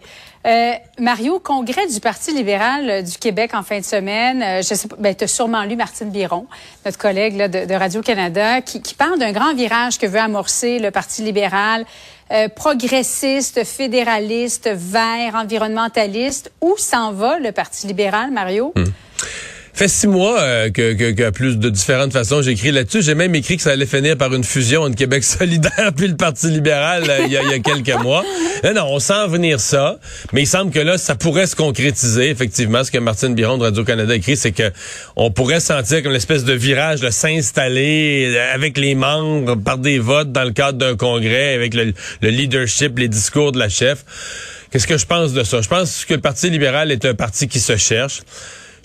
Euh, 0.47 0.75
Mario, 1.01 1.41
congrès 1.41 1.89
du 1.89 1.99
Parti 1.99 2.33
libéral 2.33 2.89
euh, 2.89 3.03
du 3.03 3.19
Québec 3.19 3.51
en 3.55 3.65
fin 3.65 3.81
de 3.81 3.85
semaine. 3.85 4.43
Euh, 4.43 4.63
je 4.63 4.75
sais 4.75 4.87
pas, 4.87 4.95
ben, 4.97 5.15
tu 5.15 5.25
as 5.25 5.29
sûrement 5.29 5.65
lu 5.65 5.75
Martine 5.75 6.11
Biron, 6.11 6.47
notre 6.85 6.99
collègue 6.99 7.37
de, 7.37 7.75
Radio-Canada, 7.75 8.61
qui, 8.61 8.95
parle 8.95 9.19
d'un 9.19 9.33
grand 9.33 9.55
virage 9.55 9.99
que 9.99 10.07
veut 10.07 10.21
amorcer 10.21 10.79
le 10.79 10.91
Parti 10.91 11.23
libéral, 11.23 11.85
progressiste, 12.57 13.65
fédéraliste, 13.65 14.69
vert, 14.73 15.35
environnementaliste. 15.35 16.51
Où 16.61 16.75
s'en 16.77 17.13
va 17.13 17.39
le 17.39 17.53
Parti 17.53 17.87
libéral, 17.87 18.31
Mario? 18.31 18.73
Hmm. 18.75 18.85
Fait 19.77 19.89
six 19.89 20.07
mois 20.07 20.41
euh, 20.41 20.71
que, 20.71 20.95
que, 20.95 21.11
que 21.13 21.31
plus 21.31 21.59
de 21.59 21.69
différentes 21.69 22.13
façons 22.13 22.41
j'écris 22.41 22.73
là-dessus. 22.73 23.03
J'ai 23.03 23.15
même 23.15 23.35
écrit 23.35 23.57
que 23.57 23.63
ça 23.63 23.73
allait 23.73 23.85
finir 23.85 24.17
par 24.17 24.33
une 24.33 24.43
fusion 24.43 24.83
entre 24.83 24.97
Québec 24.97 25.23
solidaire 25.39 25.93
puis 25.95 26.09
le 26.09 26.17
Parti 26.17 26.47
libéral 26.47 27.05
euh, 27.09 27.27
il, 27.27 27.33
y 27.33 27.37
a, 27.37 27.43
y 27.43 27.53
a 27.53 27.59
quelques 27.59 28.03
mois. 28.03 28.25
Non, 28.65 28.73
non, 28.73 28.87
on 28.89 28.99
sent 28.99 29.29
venir 29.29 29.61
ça, 29.61 29.99
mais 30.33 30.43
il 30.43 30.47
semble 30.47 30.71
que 30.71 30.79
là, 30.79 30.97
ça 30.97 31.15
pourrait 31.15 31.47
se 31.47 31.55
concrétiser. 31.55 32.31
Effectivement, 32.31 32.85
ce 32.85 32.91
que 32.91 32.97
Martine 32.97 33.35
Biron 33.35 33.59
de 33.59 33.65
Radio-Canada 33.65 34.15
écrit, 34.15 34.39
c'est 34.39 34.53
que 34.53 34.73
on 35.15 35.31
pourrait 35.31 35.61
sentir 35.61 36.03
comme 36.03 36.13
l'espèce 36.13 36.45
de 36.45 36.55
virage 36.55 37.01
de 37.01 37.11
s'installer 37.11 38.35
euh, 38.35 38.55
avec 38.55 38.79
les 38.79 38.95
membres 38.95 39.57
par 39.57 39.77
des 39.77 39.99
votes 39.99 40.33
dans 40.33 40.45
le 40.45 40.53
cadre 40.53 40.79
d'un 40.79 40.97
congrès, 40.97 41.55
avec 41.55 41.75
le, 41.75 41.93
le 42.23 42.29
leadership, 42.31 42.99
les 42.99 43.09
discours 43.09 43.53
de 43.53 43.59
la 43.59 43.69
chef. 43.69 44.05
Qu'est-ce 44.71 44.87
que 44.87 44.97
je 44.97 45.07
pense 45.07 45.35
de 45.35 45.43
ça? 45.43 45.61
Je 45.61 45.69
pense 45.69 46.07
que 46.07 46.15
le 46.15 46.21
Parti 46.21 46.49
libéral 46.49 46.91
est 46.91 47.05
un 47.05 47.15
parti 47.15 47.47
qui 47.47 47.61
se 47.61 47.77
cherche. 47.77 48.23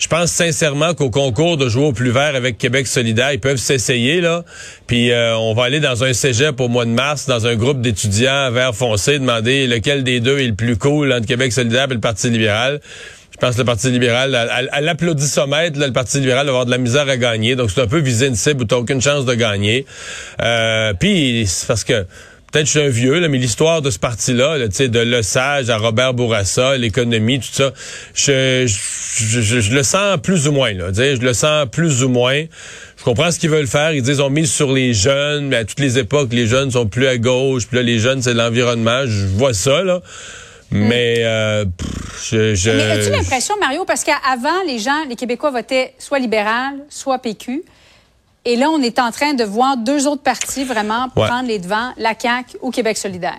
Je 0.02 0.08
pense 0.08 0.32
sincèrement 0.32 0.94
qu'au 0.94 1.10
concours 1.10 1.56
de 1.56 1.68
jouer 1.68 1.84
au 1.84 1.92
plus 1.92 2.10
vert 2.10 2.34
avec 2.34 2.58
Québec 2.58 2.88
solidaire, 2.88 3.32
ils 3.32 3.38
peuvent 3.38 3.56
s'essayer 3.56 4.20
là. 4.20 4.44
Puis 4.88 5.12
euh, 5.12 5.36
on 5.36 5.54
va 5.54 5.62
aller 5.62 5.78
dans 5.78 6.02
un 6.02 6.12
cégep 6.12 6.60
au 6.60 6.66
mois 6.66 6.86
de 6.86 6.90
mars, 6.90 7.26
dans 7.26 7.46
un 7.46 7.54
groupe 7.54 7.80
d'étudiants 7.80 8.50
vert 8.50 8.74
foncé, 8.74 9.20
demander 9.20 9.68
lequel 9.68 10.02
des 10.02 10.18
deux 10.18 10.40
est 10.40 10.48
le 10.48 10.56
plus 10.56 10.76
cool 10.76 11.12
entre 11.12 11.28
Québec 11.28 11.52
solidaire 11.52 11.86
et 11.88 11.94
le 11.94 12.00
Parti 12.00 12.30
libéral. 12.30 12.80
Je 13.30 13.36
pense 13.36 13.54
que 13.54 13.60
le 13.60 13.64
Parti 13.64 13.92
libéral, 13.92 14.34
à, 14.34 14.40
à, 14.52 14.62
à 14.72 14.80
l'applaudissomètre, 14.80 15.78
le 15.78 15.92
Parti 15.92 16.18
libéral 16.18 16.46
va 16.46 16.50
avoir 16.50 16.66
de 16.66 16.72
la 16.72 16.78
misère 16.78 17.08
à 17.08 17.16
gagner. 17.16 17.54
Donc 17.54 17.70
c'est 17.70 17.80
un 17.80 17.86
peu 17.86 18.00
viser 18.00 18.26
une 18.26 18.34
cible 18.34 18.62
où 18.62 18.64
t'as 18.64 18.78
aucune 18.78 19.00
chance 19.00 19.24
de 19.24 19.34
gagner. 19.34 19.86
Euh, 20.42 20.94
Puis 20.98 21.48
parce 21.68 21.84
que 21.84 22.04
peut-être 22.52 22.66
je 22.66 22.70
suis 22.70 22.80
un 22.80 22.88
vieux, 22.88 23.18
là, 23.18 23.28
mais 23.28 23.38
l'histoire 23.38 23.80
de 23.80 23.90
ce 23.90 23.98
parti-là, 23.98 24.58
là, 24.58 24.68
de 24.68 24.98
Le 24.98 25.22
Sage 25.22 25.70
à 25.70 25.78
Robert 25.78 26.12
Bourassa, 26.12 26.76
l'économie, 26.76 27.40
tout 27.40 27.48
ça, 27.50 27.72
je, 28.14 28.66
je, 28.66 29.40
je, 29.40 29.60
je, 29.60 29.72
le 29.72 29.82
sens 29.82 30.18
plus 30.22 30.46
ou 30.46 30.52
moins. 30.52 30.72
Là, 30.72 30.90
je 30.92 31.20
le 31.20 31.32
sens 31.32 31.66
plus 31.72 32.04
ou 32.04 32.10
moins. 32.10 32.44
Je 32.98 33.04
comprends 33.04 33.30
ce 33.30 33.38
qu'ils 33.38 33.50
veulent 33.50 33.66
faire. 33.66 33.92
Ils 33.92 34.02
disent 34.02 34.20
on 34.20 34.30
mise 34.30 34.52
sur 34.52 34.70
les 34.70 34.92
jeunes, 34.92 35.48
mais 35.48 35.56
à 35.56 35.64
toutes 35.64 35.80
les 35.80 35.98
époques, 35.98 36.32
les 36.32 36.46
jeunes 36.46 36.70
sont 36.70 36.86
plus 36.86 37.06
à 37.06 37.16
gauche, 37.16 37.66
puis 37.66 37.78
là, 37.78 37.82
les 37.82 37.98
jeunes, 37.98 38.20
c'est 38.20 38.34
l'environnement. 38.34 39.06
Je 39.06 39.26
vois 39.26 39.54
ça, 39.54 39.82
là. 39.82 40.02
Mais, 40.70 41.16
euh, 41.18 41.64
pff, 41.64 42.30
je, 42.30 42.54
je, 42.54 42.70
Mais 42.70 42.82
as-tu 42.82 43.10
l'impression, 43.10 43.54
Mario, 43.60 43.84
parce 43.84 44.04
qu'avant, 44.04 44.62
les 44.66 44.78
gens, 44.78 45.04
les 45.08 45.16
Québécois 45.16 45.50
votaient 45.50 45.94
soit 45.98 46.18
libéral, 46.18 46.74
soit 46.88 47.18
PQ. 47.18 47.62
Et 48.44 48.56
là, 48.56 48.70
on 48.70 48.82
est 48.82 48.98
en 48.98 49.10
train 49.12 49.34
de 49.34 49.44
voir 49.44 49.76
deux 49.76 50.06
autres 50.06 50.22
partis 50.22 50.64
vraiment 50.64 51.04
Ouais. 51.16 51.26
prendre 51.28 51.46
les 51.48 51.58
devants, 51.58 51.92
la 51.96 52.14
CAQ 52.18 52.56
ou 52.62 52.70
Québec 52.70 52.96
solidaire. 52.96 53.38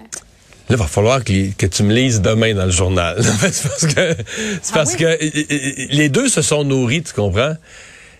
Là, 0.69 0.75
il 0.75 0.77
va 0.77 0.87
falloir 0.87 1.23
que, 1.23 1.51
que 1.53 1.65
tu 1.65 1.83
me 1.83 1.93
lises 1.93 2.21
demain 2.21 2.53
dans 2.53 2.65
le 2.65 2.71
journal. 2.71 3.17
c'est 3.21 3.67
parce 3.67 3.85
que, 3.85 4.15
c'est 4.61 4.71
Ah 4.71 4.73
parce 4.73 4.91
oui? 4.93 4.97
que 4.99 5.95
les 5.95 6.07
deux 6.09 6.29
se 6.29 6.41
sont 6.41 6.63
nourris, 6.63 7.03
tu 7.03 7.13
comprends? 7.13 7.55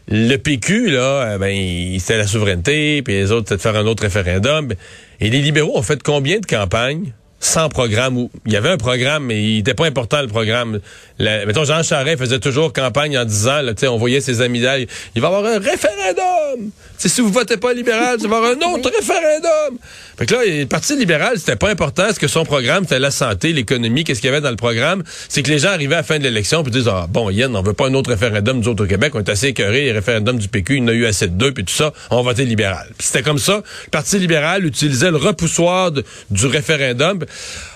Le 0.10 0.36
PQ, 0.36 0.90
là, 0.90 1.00
euh, 1.22 1.38
ben, 1.38 1.98
c'était 2.00 2.18
la 2.18 2.28
souveraineté, 2.28 3.02
puis 3.02 3.14
les 3.14 3.32
autres, 3.32 3.48
c'était 3.48 3.56
de 3.56 3.62
faire 3.62 3.78
un 3.82 3.86
autre 3.88 4.04
référendum. 4.04 4.74
Et 5.22 5.30
les 5.30 5.40
libéraux 5.42 5.78
ont 5.78 5.82
fait 5.84 6.04
combien 6.04 6.40
de 6.42 6.46
campagnes? 6.46 7.14
Sans 7.44 7.68
programme 7.68 8.18
où 8.18 8.32
il 8.46 8.54
y 8.54 8.56
avait 8.56 8.70
un 8.70 8.78
programme, 8.78 9.26
mais 9.26 9.44
il 9.44 9.60
était 9.60 9.74
pas 9.74 9.86
important 9.86 10.22
le 10.22 10.28
programme. 10.30 10.80
La- 11.20 11.46
mettons, 11.46 11.66
Jean 11.66 11.84
Charest 11.84 12.18
faisait 12.20 12.40
toujours 12.40 12.72
campagne 12.72 13.18
en 13.18 13.26
disant, 13.26 13.62
là, 13.62 13.74
tu 13.74 13.82
sais, 13.82 13.88
on 13.88 13.98
voyait 13.98 14.22
ses 14.22 14.40
amis 14.42 14.60
là, 14.62 14.80
il 14.80 14.88
va 15.22 15.28
y 15.30 15.32
avoir 15.34 15.46
un 15.46 15.60
référendum. 15.60 16.60
Tu 16.60 16.70
sais, 16.98 17.10
si 17.10 17.22
vous 17.22 17.30
votez 17.32 17.58
pas 17.58 17.74
libéral, 17.74 18.18
il 18.22 18.28
va 18.30 18.36
y 18.36 18.38
avoir 18.40 18.52
un 18.52 18.74
autre 18.74 18.90
référendum. 18.96 19.78
Fait 20.18 20.26
que 20.26 20.34
là, 20.36 20.42
le 20.46 20.66
Parti 20.66 20.96
libéral, 20.96 21.38
c'était 21.38 21.56
pas 21.56 21.70
important. 21.70 22.08
Est-ce 22.08 22.20
que 22.20 22.28
son 22.28 22.46
programme, 22.46 22.84
c'était 22.84 23.00
la 23.00 23.12
santé, 23.12 23.52
l'économie, 23.52 24.04
qu'est-ce 24.04 24.22
qu'il 24.22 24.30
y 24.30 24.34
avait 24.34 24.42
dans 24.42 24.50
le 24.52 24.56
programme? 24.56 25.04
C'est 25.28 25.44
que 25.44 25.50
les 25.50 25.60
gens 25.60 25.70
arrivaient 25.70 25.96
à 25.96 26.00
la 26.00 26.04
fin 26.04 26.20
de 26.20 26.24
l'élection 26.24 26.64
puis 26.64 26.72
disent, 26.72 26.88
ah, 26.88 27.08
bon, 27.10 27.30
Yann, 27.30 27.54
on 27.56 27.62
veut 27.62 27.74
pas 27.74 27.88
un 27.88 27.94
autre 27.94 28.12
référendum, 28.12 28.60
nous 28.60 28.68
autres 28.70 28.86
au 28.86 28.88
Québec, 28.88 29.14
on 29.16 29.20
est 29.20 29.30
assez 29.30 29.48
écœurés, 29.48 29.82
les 29.86 29.92
référendums 29.92 30.38
du 30.38 30.48
PQ, 30.48 30.76
il 30.78 30.80
y 30.80 30.82
en 30.84 30.88
a 30.88 30.94
eu 30.94 31.06
assez 31.06 31.28
de 31.28 31.34
deux, 31.34 31.52
puis 31.52 31.66
tout 31.66 31.74
ça, 31.74 31.92
on 32.10 32.18
va 32.18 32.22
voter 32.32 32.46
libéral. 32.46 32.88
Puis 32.98 33.08
c'était 33.08 33.24
comme 33.24 33.40
ça. 33.40 33.58
Le 33.86 33.90
Parti 33.92 34.18
libéral 34.20 34.66
utilisait 34.66 35.12
le 35.12 35.18
repoussoir 35.18 35.92
de- 35.92 36.06
du 36.32 36.46
référendum. 36.48 37.20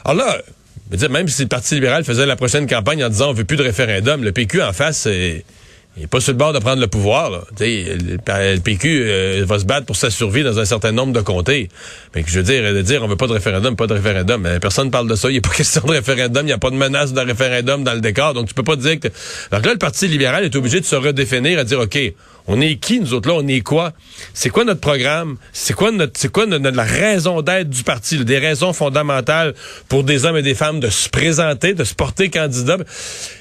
Alors 0.05 0.25
là, 0.25 1.07
même 1.09 1.27
si 1.27 1.43
le 1.43 1.47
Parti 1.47 1.75
libéral 1.75 2.03
faisait 2.03 2.25
la 2.25 2.35
prochaine 2.35 2.67
campagne 2.67 3.03
en 3.03 3.09
disant 3.09 3.29
on 3.29 3.33
veut 3.33 3.45
plus 3.45 3.57
de 3.57 3.63
référendum, 3.63 4.23
le 4.23 4.31
PQ 4.31 4.61
en 4.61 4.73
face, 4.73 5.07
est 5.07 5.43
pas 6.05 6.19
sur 6.19 6.33
le 6.33 6.37
bord 6.37 6.53
de 6.53 6.59
prendre 6.59 6.79
le 6.79 6.87
pouvoir. 6.87 7.47
Le, 7.59 8.57
PQ 8.59 9.01
euh, 9.03 9.45
va 9.47 9.57
se 9.57 9.65
battre 9.65 9.87
pour 9.87 9.95
sa 9.95 10.11
survie 10.11 10.43
dans 10.43 10.59
un 10.59 10.65
certain 10.65 10.91
nombre 10.91 11.11
de 11.11 11.21
comtés. 11.21 11.69
Mais 12.13 12.23
je 12.25 12.39
veux 12.39 12.43
dire, 12.43 12.83
dire 12.83 13.03
on 13.03 13.07
veut 13.07 13.15
pas 13.15 13.25
de 13.25 13.33
référendum, 13.33 13.75
pas 13.75 13.87
de 13.87 13.93
référendum. 13.93 14.41
Mais 14.41 14.59
personne 14.59 14.91
parle 14.91 15.09
de 15.09 15.15
ça. 15.15 15.29
Il 15.29 15.33
n'y 15.33 15.37
a 15.39 15.41
pas 15.41 15.49
question 15.55 15.81
de 15.81 15.91
référendum. 15.91 16.43
Il 16.43 16.47
n'y 16.47 16.53
a 16.53 16.59
pas 16.59 16.69
de 16.69 16.75
menace 16.75 17.13
de 17.13 17.21
référendum 17.21 17.83
dans 17.83 17.93
le 17.93 18.01
décor. 18.01 18.35
Donc 18.35 18.47
tu 18.47 18.53
peux 18.53 18.63
pas 18.63 18.75
dire 18.75 18.99
que. 18.99 19.07
Donc 19.51 19.65
là, 19.65 19.73
le 19.73 19.79
Parti 19.79 20.07
libéral 20.07 20.43
est 20.43 20.55
obligé 20.55 20.79
de 20.79 20.85
se 20.85 20.95
redéfinir, 20.95 21.57
à 21.57 21.63
dire 21.63 21.79
OK, 21.79 21.97
on 22.47 22.61
est 22.61 22.77
qui 22.77 22.99
nous 23.01 23.13
autres 23.13 23.27
là? 23.29 23.35
On 23.35 23.47
est 23.47 23.61
quoi? 23.61 23.91
C'est 24.33 24.49
quoi 24.49 24.63
notre 24.63 24.79
programme? 24.79 25.37
C'est 25.51 25.73
quoi 25.73 25.91
notre 25.91 26.13
c'est 26.17 26.31
quoi 26.31 26.45
notre, 26.45 26.69
la 26.69 26.83
raison 26.83 27.41
d'être 27.41 27.69
du 27.69 27.83
parti? 27.83 28.23
Des 28.23 28.37
raisons 28.37 28.71
fondamentales 28.71 29.53
pour 29.89 30.03
des 30.03 30.25
hommes 30.25 30.37
et 30.37 30.41
des 30.41 30.55
femmes 30.55 30.79
de 30.79 30.89
se 30.89 31.09
présenter, 31.09 31.73
de 31.73 31.83
se 31.83 31.93
porter 31.93 32.29
candidat. 32.29 32.77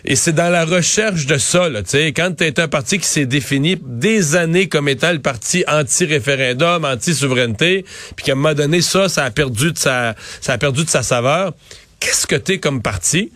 Et 0.05 0.17
c'est 0.17 0.33
dans 0.33 0.51
la 0.51 0.65
recherche 0.65 1.27
de 1.27 1.39
ça 1.39 1.69
là. 1.69 1.83
Tu 1.83 1.91
sais, 1.91 2.13
quand 2.13 2.35
t'es 2.37 2.59
un 2.59 2.69
parti 2.69 2.99
qui 2.99 3.07
s'est 3.07 3.27
défini 3.27 3.79
des 3.81 4.35
années 4.35 4.69
comme 4.69 4.89
étant 4.89 5.13
le 5.13 5.21
parti 5.21 5.65
anti-référendum, 5.69 6.85
anti-souveraineté, 6.85 7.85
puis 8.17 8.27
qu'à 8.27 8.33
un 8.33 8.35
moment 8.35 8.55
donné 8.55 8.81
ça, 8.81 9.09
ça 9.09 9.25
a 9.25 9.31
perdu 9.31 9.73
de 9.73 9.79
sa 9.79 10.17
ça 10.41 10.55
a 10.55 10.59
perdu 10.59 10.85
de 10.85 10.91
sa 10.91 11.05
saveur. 11.05 11.55
Qu'est-ce 12.01 12.27
que 12.27 12.37
t'es 12.37 12.59
comme 12.59 12.83
parti? 12.83 13.31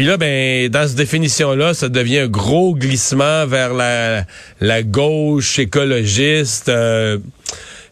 Puis 0.00 0.06
là, 0.06 0.16
ben, 0.16 0.70
dans 0.70 0.88
cette 0.88 0.96
définition-là, 0.96 1.74
ça 1.74 1.90
devient 1.90 2.20
un 2.20 2.26
gros 2.26 2.74
glissement 2.74 3.44
vers 3.44 3.74
la, 3.74 4.24
la 4.62 4.82
gauche 4.82 5.58
écologiste. 5.58 6.70
euh, 6.70 7.18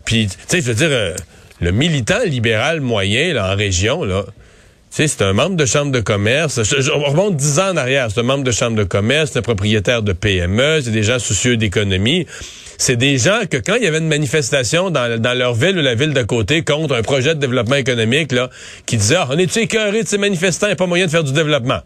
puis, 0.06 0.26
tu 0.26 0.36
sais, 0.46 0.62
je 0.62 0.68
veux 0.68 0.74
dire, 0.74 0.88
euh, 0.90 1.14
le 1.60 1.70
militant 1.70 2.20
libéral 2.24 2.80
moyen 2.80 3.34
là, 3.34 3.52
en 3.52 3.56
région, 3.56 4.04
là, 4.04 4.24
c'est 4.90 5.22
un 5.22 5.32
membre 5.32 5.56
de 5.56 5.66
chambre 5.66 5.92
de 5.92 6.00
commerce. 6.00 6.60
On 6.94 7.04
remonte 7.04 7.36
dix 7.36 7.58
ans 7.58 7.70
en 7.72 7.76
arrière. 7.76 8.08
C'est 8.12 8.20
un 8.20 8.24
membre 8.24 8.44
de 8.44 8.50
chambre 8.50 8.76
de 8.76 8.84
commerce, 8.84 9.30
c'est 9.32 9.38
un 9.38 9.42
propriétaire 9.42 10.02
de 10.02 10.12
PME, 10.12 10.80
c'est 10.82 10.90
des 10.90 11.02
gens 11.02 11.18
soucieux 11.18 11.56
d'économie. 11.56 12.26
C'est 12.80 12.96
des 12.96 13.18
gens 13.18 13.40
que 13.50 13.56
quand 13.56 13.74
il 13.74 13.82
y 13.82 13.86
avait 13.86 13.98
une 13.98 14.08
manifestation 14.08 14.90
dans, 14.90 15.36
leur 15.36 15.54
ville 15.54 15.78
ou 15.78 15.82
la 15.82 15.96
ville 15.96 16.12
d'à 16.12 16.24
côté 16.24 16.62
contre 16.62 16.94
un 16.94 17.02
projet 17.02 17.34
de 17.34 17.40
développement 17.40 17.74
économique, 17.74 18.30
là, 18.30 18.50
qui 18.86 18.96
disait, 18.96 19.16
ah, 19.16 19.28
on 19.30 19.38
est-tu 19.38 19.58
écœuré 19.60 20.04
de 20.04 20.08
ces 20.08 20.18
manifestants, 20.18 20.66
il 20.66 20.70
n'y 20.70 20.74
a 20.74 20.76
pas 20.76 20.86
moyen 20.86 21.06
de 21.06 21.10
faire 21.10 21.24
du 21.24 21.32
développement. 21.32 21.80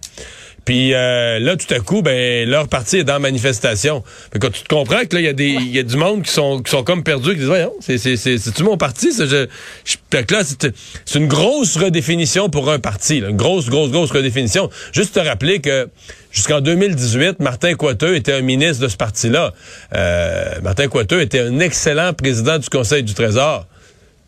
Puis 0.64 0.95
euh, 0.95 1.40
là, 1.40 1.57
tout 1.57 1.73
à 1.75 1.81
coup, 1.81 2.02
ben 2.02 2.49
leur 2.49 2.69
parti 2.69 2.99
est 2.99 3.04
dans 3.04 3.14
la 3.14 3.19
manifestation. 3.19 4.04
Fait 4.33 4.38
que 4.38 4.47
tu 4.47 4.62
te 4.62 4.69
comprends 4.69 5.04
que 5.04 5.16
là, 5.16 5.21
il 5.21 5.25
y 5.25 5.28
a 5.28 5.33
des, 5.33 5.49
il 5.49 5.75
y 5.75 5.78
a 5.78 5.83
du 5.83 5.97
monde 5.97 6.23
qui 6.23 6.31
sont, 6.31 6.62
qui 6.62 6.71
sont 6.71 6.85
comme 6.85 7.02
perdus, 7.02 7.31
qui 7.31 7.38
disent, 7.38 7.47
voyons, 7.47 7.73
c'est, 7.81 7.99
c'est, 7.99 8.16
c'est, 8.16 8.38
c'est-tu 8.38 8.62
mon 8.62 8.76
parti? 8.76 9.12
Ça, 9.12 9.26
je, 9.26 9.47
je, 9.85 9.97
fait 10.11 10.25
que 10.25 10.35
là, 10.35 10.42
c'est, 10.45 10.73
c'est 11.04 11.19
une 11.19 11.26
grosse 11.26 11.76
redéfinition 11.76 12.49
pour 12.49 12.71
un 12.71 12.78
parti, 12.78 13.21
là, 13.21 13.31
une 13.31 13.37
grosse, 13.37 13.69
grosse, 13.69 13.90
grosse 13.90 14.12
redéfinition. 14.12 14.71
Juste 14.92 15.14
te 15.14 15.21
rappeler 15.21 15.61
que 15.61 15.88
jusqu'en 16.31 16.61
2018, 16.61 17.40
Martin 17.40 17.75
Coiteux 17.75 18.14
était 18.14 18.33
un 18.33 18.42
ministre 18.42 18.85
de 18.85 18.88
ce 18.88 18.97
parti-là. 18.97 19.52
Euh, 19.95 20.61
Martin 20.62 20.87
Coiteux 20.87 21.21
était 21.21 21.40
un 21.40 21.59
excellent 21.59 22.12
président 22.12 22.59
du 22.59 22.69
Conseil 22.69 23.02
du 23.02 23.14
Trésor. 23.14 23.66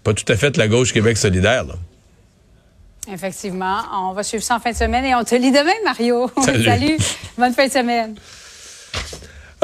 Pas 0.02 0.14
tout 0.14 0.30
à 0.30 0.36
fait 0.36 0.56
la 0.56 0.68
gauche 0.68 0.92
Québec 0.92 1.16
solidaire. 1.16 1.64
Là. 1.64 1.74
Effectivement. 3.10 3.82
On 3.92 4.12
va 4.12 4.22
suivre 4.22 4.42
ça 4.42 4.56
en 4.56 4.60
fin 4.60 4.70
de 4.70 4.76
semaine 4.76 5.04
et 5.04 5.14
on 5.14 5.24
te 5.24 5.34
lit 5.34 5.50
demain, 5.50 5.72
Mario. 5.84 6.30
Salut. 6.64 6.96
Bonne 7.36 7.52
fin 7.52 7.66
de 7.66 7.72
semaine. 7.72 8.14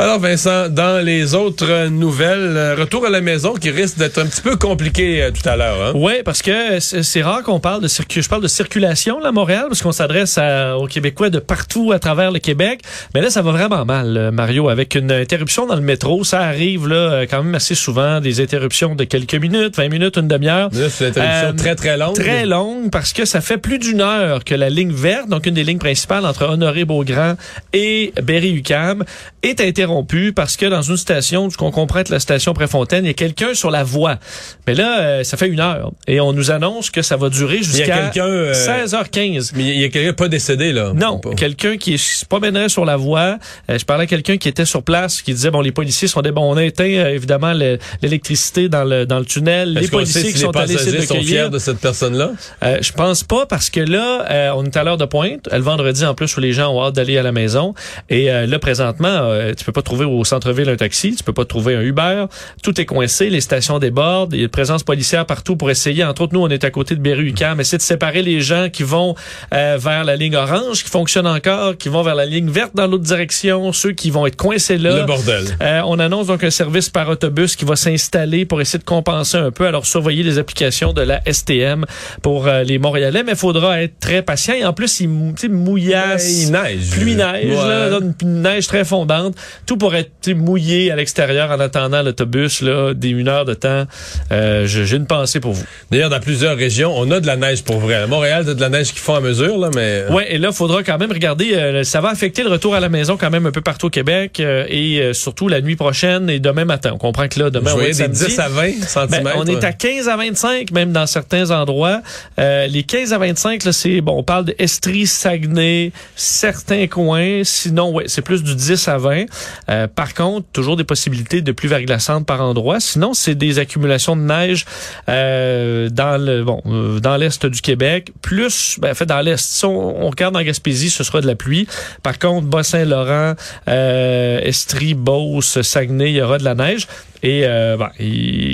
Alors 0.00 0.18
Vincent, 0.18 0.70
dans 0.70 1.04
les 1.04 1.34
autres 1.34 1.88
nouvelles, 1.88 2.56
euh, 2.56 2.74
retour 2.74 3.04
à 3.04 3.10
la 3.10 3.20
maison 3.20 3.52
qui 3.52 3.68
risque 3.68 3.98
d'être 3.98 4.16
un 4.16 4.24
petit 4.24 4.40
peu 4.40 4.56
compliqué 4.56 5.22
euh, 5.22 5.30
tout 5.30 5.46
à 5.46 5.56
l'heure. 5.56 5.88
Hein? 5.88 5.92
Oui, 5.94 6.22
parce 6.24 6.40
que 6.40 6.80
c'est 6.80 7.20
rare 7.20 7.42
qu'on 7.42 7.60
parle 7.60 7.82
de 7.82 7.86
circulation. 7.88 8.22
Je 8.22 8.28
parle 8.30 8.42
de 8.42 8.48
circulation 8.48 9.20
là, 9.20 9.28
à 9.28 9.32
Montréal, 9.32 9.66
parce 9.68 9.82
qu'on 9.82 9.92
s'adresse 9.92 10.38
aux 10.78 10.86
Québécois 10.86 11.28
de 11.28 11.38
partout 11.38 11.92
à 11.92 11.98
travers 11.98 12.30
le 12.30 12.38
Québec. 12.38 12.80
Mais 13.14 13.20
là, 13.20 13.28
ça 13.28 13.42
va 13.42 13.50
vraiment 13.52 13.84
mal, 13.84 14.16
euh, 14.16 14.30
Mario, 14.30 14.70
avec 14.70 14.94
une 14.94 15.12
interruption 15.12 15.66
dans 15.66 15.74
le 15.74 15.82
métro. 15.82 16.24
Ça 16.24 16.40
arrive 16.40 16.88
là 16.88 17.26
quand 17.26 17.42
même 17.42 17.54
assez 17.54 17.74
souvent, 17.74 18.22
des 18.22 18.40
interruptions 18.40 18.94
de 18.94 19.04
quelques 19.04 19.34
minutes, 19.34 19.76
20 19.76 19.90
minutes, 19.90 20.16
une 20.16 20.28
demi-heure. 20.28 20.70
C'est 20.72 21.08
une 21.08 21.10
interruption 21.10 21.48
Euh, 21.48 21.52
très 21.52 21.74
très 21.74 21.98
longue. 21.98 22.14
Très 22.14 22.46
longue 22.46 22.90
parce 22.90 23.12
que 23.12 23.26
ça 23.26 23.42
fait 23.42 23.58
plus 23.58 23.78
d'une 23.78 24.00
heure 24.00 24.44
que 24.44 24.54
la 24.54 24.70
ligne 24.70 24.92
verte, 24.92 25.28
donc 25.28 25.44
une 25.44 25.52
des 25.52 25.64
lignes 25.64 25.78
principales 25.78 26.24
entre 26.24 26.46
Honoré-Beaugrand 26.46 27.34
et 27.74 28.14
Berry-UQAM, 28.22 29.04
est 29.42 29.60
interrompue 29.60 29.89
parce 30.34 30.56
que 30.56 30.66
dans 30.66 30.82
une 30.82 30.96
station, 30.96 31.48
ce 31.50 31.56
qu'on 31.56 31.70
comprend 31.70 32.00
être 32.00 32.08
la 32.10 32.20
station 32.20 32.52
Préfontaine, 32.54 33.04
il 33.04 33.08
y 33.08 33.10
a 33.10 33.14
quelqu'un 33.14 33.54
sur 33.54 33.70
la 33.70 33.82
voie. 33.84 34.18
Mais 34.66 34.74
là, 34.74 35.00
euh, 35.00 35.24
ça 35.24 35.36
fait 35.36 35.48
une 35.48 35.60
heure 35.60 35.92
et 36.06 36.20
on 36.20 36.32
nous 36.32 36.50
annonce 36.50 36.90
que 36.90 37.02
ça 37.02 37.16
va 37.16 37.28
durer 37.28 37.58
jusqu'à 37.62 38.10
euh, 38.16 38.52
16h15. 38.52 39.52
Mais 39.54 39.64
il 39.64 39.80
y 39.80 39.84
a 39.84 39.88
quelqu'un 39.88 40.12
pas 40.12 40.28
décédé 40.28 40.72
là. 40.72 40.92
Non, 40.94 41.18
Pas- 41.18 41.34
quelqu'un 41.34 41.76
qui 41.76 41.98
se 41.98 42.24
promènerait 42.24 42.68
sur 42.68 42.84
la 42.84 42.96
voie. 42.96 43.38
Euh, 43.70 43.78
je 43.78 43.84
parlais 43.84 44.04
à 44.04 44.06
quelqu'un 44.06 44.36
qui 44.36 44.48
était 44.48 44.64
sur 44.64 44.82
place, 44.82 45.22
qui 45.22 45.32
disait 45.34 45.50
bon, 45.50 45.60
les 45.60 45.72
policiers 45.72 46.08
sont 46.08 46.22
des 46.22 46.32
bons. 46.32 46.42
On 46.50 46.56
a 46.56 46.64
éteint 46.64 46.84
euh, 46.84 47.14
évidemment 47.14 47.52
le- 47.52 47.78
l'électricité 48.02 48.68
dans 48.68 48.84
le 48.84 49.06
dans 49.06 49.18
le 49.18 49.24
tunnel. 49.24 49.74
Les 49.74 49.88
policiers 49.88 50.22
sait 50.22 50.26
si 50.28 50.32
qui 50.34 50.38
les 50.40 50.44
sont 50.44 50.56
allés 50.56 50.74
essayer 50.74 50.98
de 50.98 51.02
sont 51.02 51.20
fiers 51.22 51.48
de 51.50 51.58
cette 51.58 51.78
personne-là? 51.78 52.30
Euh, 52.64 52.78
je 52.80 52.92
pense 52.92 53.22
pas 53.24 53.46
parce 53.46 53.70
que 53.70 53.80
là, 53.80 54.52
on 54.56 54.64
est 54.64 54.76
à 54.76 54.84
l'heure 54.84 54.96
de 54.98 55.04
pointe. 55.04 55.48
Le 55.52 55.58
vendredi 55.58 56.04
en 56.04 56.14
plus 56.14 56.36
où 56.36 56.40
les 56.40 56.52
gens 56.52 56.72
ont 56.74 56.82
hâte 56.84 56.94
d'aller 56.94 57.18
à 57.18 57.22
la 57.22 57.32
maison. 57.32 57.74
Et 58.08 58.26
là, 58.26 58.58
présentement, 58.58 59.30
tu 59.56 59.64
peux 59.64 59.72
pas 59.72 59.79
pas 59.80 59.84
trouver 59.84 60.04
au 60.04 60.24
centre-ville 60.24 60.68
un 60.68 60.76
taxi, 60.76 61.14
tu 61.16 61.24
peux 61.24 61.32
pas 61.32 61.44
trouver 61.46 61.74
un 61.74 61.80
Uber. 61.80 62.26
Tout 62.62 62.78
est 62.80 62.84
coincé, 62.84 63.30
les 63.30 63.40
stations 63.40 63.78
débordent, 63.78 64.34
il 64.34 64.38
y 64.38 64.42
a 64.42 64.44
une 64.44 64.50
présence 64.50 64.82
policière 64.82 65.24
partout 65.24 65.56
pour 65.56 65.70
essayer. 65.70 66.04
Entre 66.04 66.22
autres, 66.22 66.34
nous, 66.34 66.42
on 66.42 66.48
est 66.48 66.64
à 66.64 66.70
côté 66.70 66.94
de 66.96 67.00
Berry-UQAM, 67.00 67.60
essayer 67.60 67.78
de 67.78 67.82
séparer 67.82 68.22
les 68.22 68.40
gens 68.40 68.68
qui 68.70 68.82
vont 68.82 69.14
euh, 69.54 69.78
vers 69.80 70.04
la 70.04 70.16
ligne 70.16 70.36
orange, 70.36 70.84
qui 70.84 70.90
fonctionne 70.90 71.26
encore, 71.26 71.76
qui 71.78 71.88
vont 71.88 72.02
vers 72.02 72.14
la 72.14 72.26
ligne 72.26 72.50
verte 72.50 72.72
dans 72.74 72.86
l'autre 72.86 73.04
direction, 73.04 73.72
ceux 73.72 73.92
qui 73.92 74.10
vont 74.10 74.26
être 74.26 74.36
coincés 74.36 74.76
là. 74.76 75.00
Le 75.00 75.04
bordel. 75.06 75.44
Euh, 75.62 75.80
on 75.86 75.98
annonce 75.98 76.26
donc 76.26 76.44
un 76.44 76.50
service 76.50 76.90
par 76.90 77.08
autobus 77.08 77.56
qui 77.56 77.64
va 77.64 77.76
s'installer 77.76 78.44
pour 78.44 78.60
essayer 78.60 78.78
de 78.78 78.84
compenser 78.84 79.38
un 79.38 79.50
peu. 79.50 79.66
Alors, 79.66 79.86
surveiller 79.86 80.22
les 80.22 80.38
applications 80.38 80.92
de 80.92 81.00
la 81.02 81.20
STM 81.30 81.86
pour 82.22 82.46
euh, 82.46 82.62
les 82.64 82.78
Montréalais, 82.78 83.22
mais 83.22 83.32
il 83.32 83.38
faudra 83.38 83.80
être 83.82 83.98
très 83.98 84.20
patient. 84.22 84.54
Et 84.54 84.64
en 84.64 84.72
plus, 84.72 85.00
il, 85.00 85.08
mouillasse, 85.08 86.24
Ouais, 86.24 86.32
il 86.32 86.50
neige. 86.52 86.90
pluie 86.90 87.14
neige, 87.14 87.46
Ouais. 87.50 87.90
là, 87.90 87.98
une 88.22 88.42
neige 88.42 88.66
très 88.66 88.84
fondante. 88.84 89.34
Tout 89.70 89.76
pour 89.76 89.94
être 89.94 90.28
mouillé 90.34 90.90
à 90.90 90.96
l'extérieur 90.96 91.48
en 91.52 91.60
attendant 91.60 92.02
l'autobus, 92.02 92.60
là, 92.60 92.92
des 92.92 93.10
une 93.10 93.28
heure 93.28 93.44
de 93.44 93.54
temps. 93.54 93.84
Euh, 94.32 94.66
J'ai 94.66 94.96
une 94.96 95.06
pensée 95.06 95.38
pour 95.38 95.52
vous. 95.52 95.62
D'ailleurs, 95.92 96.10
dans 96.10 96.18
plusieurs 96.18 96.56
régions, 96.56 96.92
on 96.96 97.08
a 97.12 97.20
de 97.20 97.26
la 97.28 97.36
neige 97.36 97.62
pour 97.62 97.78
vrai. 97.78 97.94
À 97.94 98.08
Montréal, 98.08 98.42
t'as 98.44 98.54
de 98.54 98.60
la 98.60 98.68
neige 98.68 98.92
qui 98.92 98.98
font 98.98 99.14
à 99.14 99.20
mesure, 99.20 99.58
là, 99.58 99.70
mais... 99.72 100.06
Ouais, 100.10 100.34
et 100.34 100.38
là, 100.38 100.50
faudra 100.50 100.82
quand 100.82 100.98
même 100.98 101.12
regarder. 101.12 101.54
euh, 101.54 101.84
ça 101.84 102.00
va 102.00 102.08
affecter 102.08 102.42
le 102.42 102.48
retour 102.48 102.74
à 102.74 102.80
la 102.80 102.88
maison 102.88 103.16
quand 103.16 103.30
même 103.30 103.46
un 103.46 103.52
peu 103.52 103.60
partout 103.60 103.86
au 103.86 103.90
Québec 103.90 104.40
euh, 104.40 104.66
et 104.68 104.98
euh, 105.00 105.12
surtout 105.12 105.46
la 105.46 105.60
nuit 105.60 105.76
prochaine 105.76 106.28
et 106.28 106.40
demain 106.40 106.64
matin. 106.64 106.90
On 106.92 106.98
comprend 106.98 107.28
que 107.28 107.38
là, 107.38 107.50
demain, 107.50 107.70
Je 107.70 107.76
on 107.76 107.80
être 107.80 107.86
des 107.86 107.92
samedi. 107.92 108.26
10 108.26 108.38
à 108.40 108.48
20 108.48 108.70
cm. 108.88 109.22
Ben, 109.22 109.32
on 109.36 109.46
est 109.46 109.62
à 109.62 109.72
15 109.72 110.08
à 110.08 110.16
25, 110.16 110.72
même 110.72 110.90
dans 110.90 111.06
certains 111.06 111.52
endroits. 111.52 112.02
Euh, 112.40 112.66
les 112.66 112.82
15 112.82 113.12
à 113.12 113.18
25, 113.18 113.62
là, 113.62 113.72
c'est 113.72 114.00
bon, 114.00 114.18
on 114.18 114.24
parle 114.24 114.46
de 114.46 114.54
Estrie, 114.58 115.06
Saguenay, 115.06 115.92
certains 116.16 116.88
coins. 116.88 117.42
Sinon, 117.44 117.92
ouais, 117.92 118.06
c'est 118.08 118.22
plus 118.22 118.42
du 118.42 118.56
10 118.56 118.88
à 118.88 118.98
20. 118.98 119.26
Euh, 119.68 119.86
par 119.86 120.14
contre, 120.14 120.46
toujours 120.52 120.76
des 120.76 120.84
possibilités 120.84 121.42
de 121.42 121.52
pluie 121.52 121.68
verglaçante 121.68 122.26
par 122.26 122.40
endroit. 122.40 122.80
Sinon, 122.80 123.14
c'est 123.14 123.34
des 123.34 123.58
accumulations 123.58 124.16
de 124.16 124.22
neige 124.22 124.64
euh, 125.08 125.88
dans 125.90 126.22
le 126.22 126.44
bon, 126.44 126.62
euh, 126.66 127.00
dans 127.00 127.16
l'est 127.16 127.44
du 127.46 127.60
Québec. 127.60 128.12
Plus, 128.22 128.78
ben, 128.80 128.92
en 128.92 128.94
fait, 128.94 129.06
dans 129.06 129.20
l'est. 129.20 129.38
Si 129.38 129.64
on, 129.64 130.04
on 130.04 130.10
regarde 130.10 130.36
en 130.36 130.42
Gaspésie, 130.42 130.90
ce 130.90 131.04
sera 131.04 131.20
de 131.20 131.26
la 131.26 131.34
pluie. 131.34 131.66
Par 132.02 132.18
contre, 132.18 132.46
Bas-Saint-Laurent, 132.46 133.34
euh, 133.68 134.40
Estrie, 134.42 134.94
Beauce, 134.94 135.60
Saguenay, 135.62 136.10
il 136.10 136.16
y 136.16 136.22
aura 136.22 136.38
de 136.38 136.44
la 136.44 136.54
neige. 136.54 136.86
Et, 137.22 137.42
euh, 137.44 137.76
ben, 137.76 137.90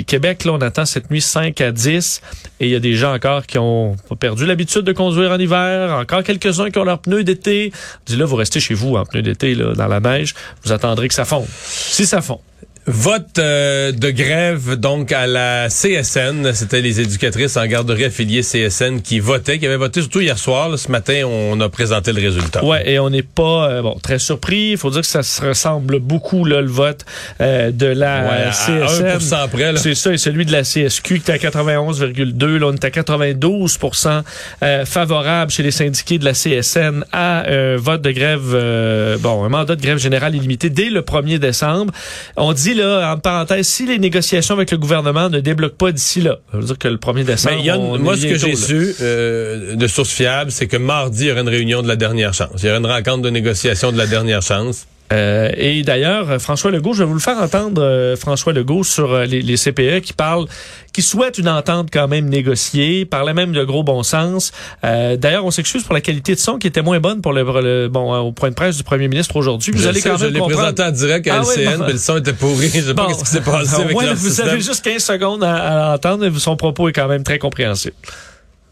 Québec, 0.05 0.45
là, 0.45 0.53
on 0.53 0.61
attend 0.61 0.85
cette 0.85 1.09
nuit 1.09 1.21
5 1.21 1.59
à 1.61 1.71
10. 1.71 2.21
Et 2.59 2.65
il 2.65 2.71
y 2.71 2.75
a 2.75 2.79
des 2.79 2.93
gens 2.93 3.13
encore 3.13 3.45
qui 3.45 3.57
ont 3.57 3.95
perdu 4.19 4.45
l'habitude 4.45 4.81
de 4.81 4.93
conduire 4.93 5.31
en 5.31 5.39
hiver. 5.39 5.93
Encore 5.93 6.23
quelques-uns 6.23 6.69
qui 6.69 6.79
ont 6.79 6.83
leurs 6.83 6.99
pneus 6.99 7.23
d'été. 7.23 7.71
Dis 8.05 8.15
là, 8.15 8.25
vous 8.25 8.35
restez 8.35 8.59
chez 8.59 8.73
vous 8.73 8.95
en 8.95 9.05
pneus 9.05 9.21
d'été, 9.21 9.55
dans 9.55 9.87
la 9.87 9.99
neige. 9.99 10.33
Vous 10.63 10.71
attendrez 10.71 11.07
que 11.07 11.13
ça 11.13 11.25
fonde. 11.25 11.47
Si 11.49 12.05
ça 12.05 12.21
fond. 12.21 12.39
Vote 12.89 13.37
euh, 13.37 13.91
de 13.91 14.11
grève 14.11 14.75
donc 14.75 15.11
à 15.11 15.27
la 15.27 15.67
CSN. 15.67 16.53
C'était 16.53 16.79
les 16.79 17.01
éducatrices 17.01 17.57
en 17.57 17.65
garderie 17.65 18.05
affiliées 18.05 18.43
CSN 18.43 19.01
qui 19.01 19.19
votaient, 19.19 19.59
qui 19.59 19.65
avaient 19.65 19.75
voté 19.75 19.99
surtout 19.99 20.21
hier 20.21 20.37
soir. 20.37 20.69
là. 20.69 20.77
ce 20.77 20.89
matin, 20.89 21.23
on 21.25 21.59
a 21.59 21.67
présenté 21.67 22.13
le 22.13 22.21
résultat. 22.21 22.63
Ouais, 22.63 22.89
et 22.89 22.97
on 22.99 23.09
n'est 23.09 23.23
pas 23.23 23.69
euh, 23.69 23.81
bon 23.81 23.99
très 24.01 24.19
surpris. 24.19 24.69
Il 24.71 24.77
faut 24.77 24.89
dire 24.89 25.01
que 25.01 25.07
ça 25.07 25.21
se 25.21 25.45
ressemble 25.45 25.99
beaucoup 25.99 26.45
là, 26.45 26.61
le 26.61 26.69
vote 26.69 27.03
euh, 27.41 27.71
de 27.71 27.87
la 27.87 28.21
Ouais, 28.21 28.43
à 28.45 28.51
CSN. 28.51 29.17
1% 29.17 29.49
près. 29.49 29.75
C'est 29.75 29.93
ça, 29.93 30.13
et 30.13 30.17
celui 30.17 30.45
de 30.45 30.53
la 30.53 30.63
CSQ 30.63 31.19
qui 31.19 31.29
est 31.29 31.33
à 31.33 31.37
91,2. 31.37 32.57
Là, 32.57 32.67
on 32.67 32.73
est 32.73 32.85
à 32.85 32.89
92% 32.89 34.21
euh, 34.63 34.85
favorable 34.85 35.51
chez 35.51 35.61
les 35.63 35.71
syndiqués 35.71 36.19
de 36.19 36.23
la 36.25 36.31
CSN 36.31 37.03
à 37.11 37.51
un 37.51 37.75
vote 37.75 38.01
de 38.01 38.11
grève, 38.11 38.53
euh, 38.53 39.17
bon, 39.17 39.43
un 39.43 39.49
mandat 39.49 39.75
de 39.75 39.81
grève 39.81 39.97
générale 39.97 40.35
illimité 40.35 40.69
dès 40.69 40.89
le 40.89 41.01
1er 41.01 41.37
décembre. 41.37 41.91
On 42.37 42.53
dit 42.53 42.76
là, 42.77 43.13
en 43.13 43.17
parenthèse, 43.19 43.67
si 43.67 43.85
les 43.85 43.99
négociations 43.99 44.55
avec 44.55 44.71
le 44.71 44.77
gouvernement 44.77 45.29
ne 45.29 45.39
débloquent 45.39 45.75
pas 45.77 45.91
d'ici 45.91 46.21
là, 46.21 46.37
ça 46.51 46.57
veut 46.57 46.63
dire 46.63 46.77
que 46.77 46.87
le 46.87 46.97
1er 46.97 47.23
décembre, 47.25 47.61
Mais 47.63 47.71
on 47.71 47.99
moi, 47.99 48.15
ce 48.15 48.25
que 48.25 48.37
j'ai 48.37 48.55
su 48.55 48.95
euh, 49.01 49.75
de 49.75 49.87
sources 49.87 50.11
fiables, 50.11 50.51
c'est 50.51 50.67
que 50.67 50.77
mardi, 50.77 51.25
il 51.25 51.27
y 51.27 51.31
aura 51.31 51.41
une 51.41 51.49
réunion 51.49 51.81
de 51.81 51.87
la 51.87 51.95
dernière 51.95 52.33
chance. 52.33 52.49
Il 52.61 52.65
y 52.65 52.69
aura 52.69 52.79
une 52.79 52.85
rencontre 52.85 53.21
de 53.23 53.29
négociation 53.29 53.91
de 53.91 53.97
la 53.97 54.07
dernière 54.07 54.41
chance. 54.41 54.87
Euh, 55.13 55.49
et 55.55 55.83
d'ailleurs, 55.83 56.29
euh, 56.31 56.39
François 56.39 56.69
Legault, 56.69 56.93
je 56.93 56.99
vais 57.03 57.07
vous 57.07 57.13
le 57.13 57.19
faire 57.21 57.37
entendre, 57.37 57.81
euh, 57.81 58.15
François 58.17 58.51
Legault, 58.51 58.83
sur 58.83 59.13
euh, 59.13 59.25
les, 59.25 59.41
les 59.41 59.55
CPE 59.55 60.01
qui 60.01 60.11
parle, 60.13 60.47
qui 60.91 61.01
souhaite 61.01 61.37
une 61.37 61.47
entente 61.47 61.87
quand 61.93 62.07
même 62.09 62.25
négociée, 62.27 63.05
parlait 63.05 63.33
même 63.33 63.53
de 63.53 63.63
gros 63.63 63.83
bon 63.83 64.03
sens. 64.03 64.51
Euh, 64.83 65.15
d'ailleurs, 65.15 65.45
on 65.45 65.51
s'excuse 65.51 65.83
pour 65.83 65.93
la 65.93 66.01
qualité 66.01 66.35
de 66.35 66.39
son 66.39 66.57
qui 66.57 66.67
était 66.67 66.81
moins 66.81 66.99
bonne 66.99 67.21
pour 67.21 67.31
le, 67.31 67.87
bon 67.87 68.13
au 68.19 68.31
point 68.33 68.49
de 68.49 68.55
presse 68.55 68.75
du 68.77 68.83
premier 68.83 69.07
ministre 69.07 69.35
aujourd'hui. 69.37 69.71
Vous 69.71 69.79
je 69.81 69.87
allez 69.87 70.01
sais, 70.01 70.09
quand 70.09 70.17
je 70.17 70.25
même 70.25 70.33
l'ai 70.33 70.39
comprendre. 70.39 70.73
présenté 70.73 70.83
en 70.83 70.91
direct 70.91 71.27
à 71.29 71.35
Ah 71.35 71.41
LCN, 71.41 71.77
bon. 71.77 71.85
mais 71.87 71.93
le 71.93 71.99
son 71.99 72.17
était 72.17 72.33
pourri. 72.33 72.69
Je 72.73 72.81
sais 72.81 72.93
pas 72.93 73.07
ce 73.13 73.23
qui 73.23 73.29
s'est 73.29 73.41
passé 73.41 73.75
Ah, 73.77 73.81
avec 73.83 73.97
ouais, 73.97 74.13
Vous 74.13 74.27
système. 74.27 74.49
avez 74.49 74.59
juste 74.61 74.83
15 74.83 75.01
secondes 75.03 75.43
à, 75.43 75.91
à 75.91 75.95
entendre, 75.95 76.27
mais 76.29 76.37
son 76.39 76.57
propos 76.57 76.89
est 76.89 76.93
quand 76.93 77.07
même 77.07 77.23
très 77.23 77.39
compréhensible. 77.39 77.95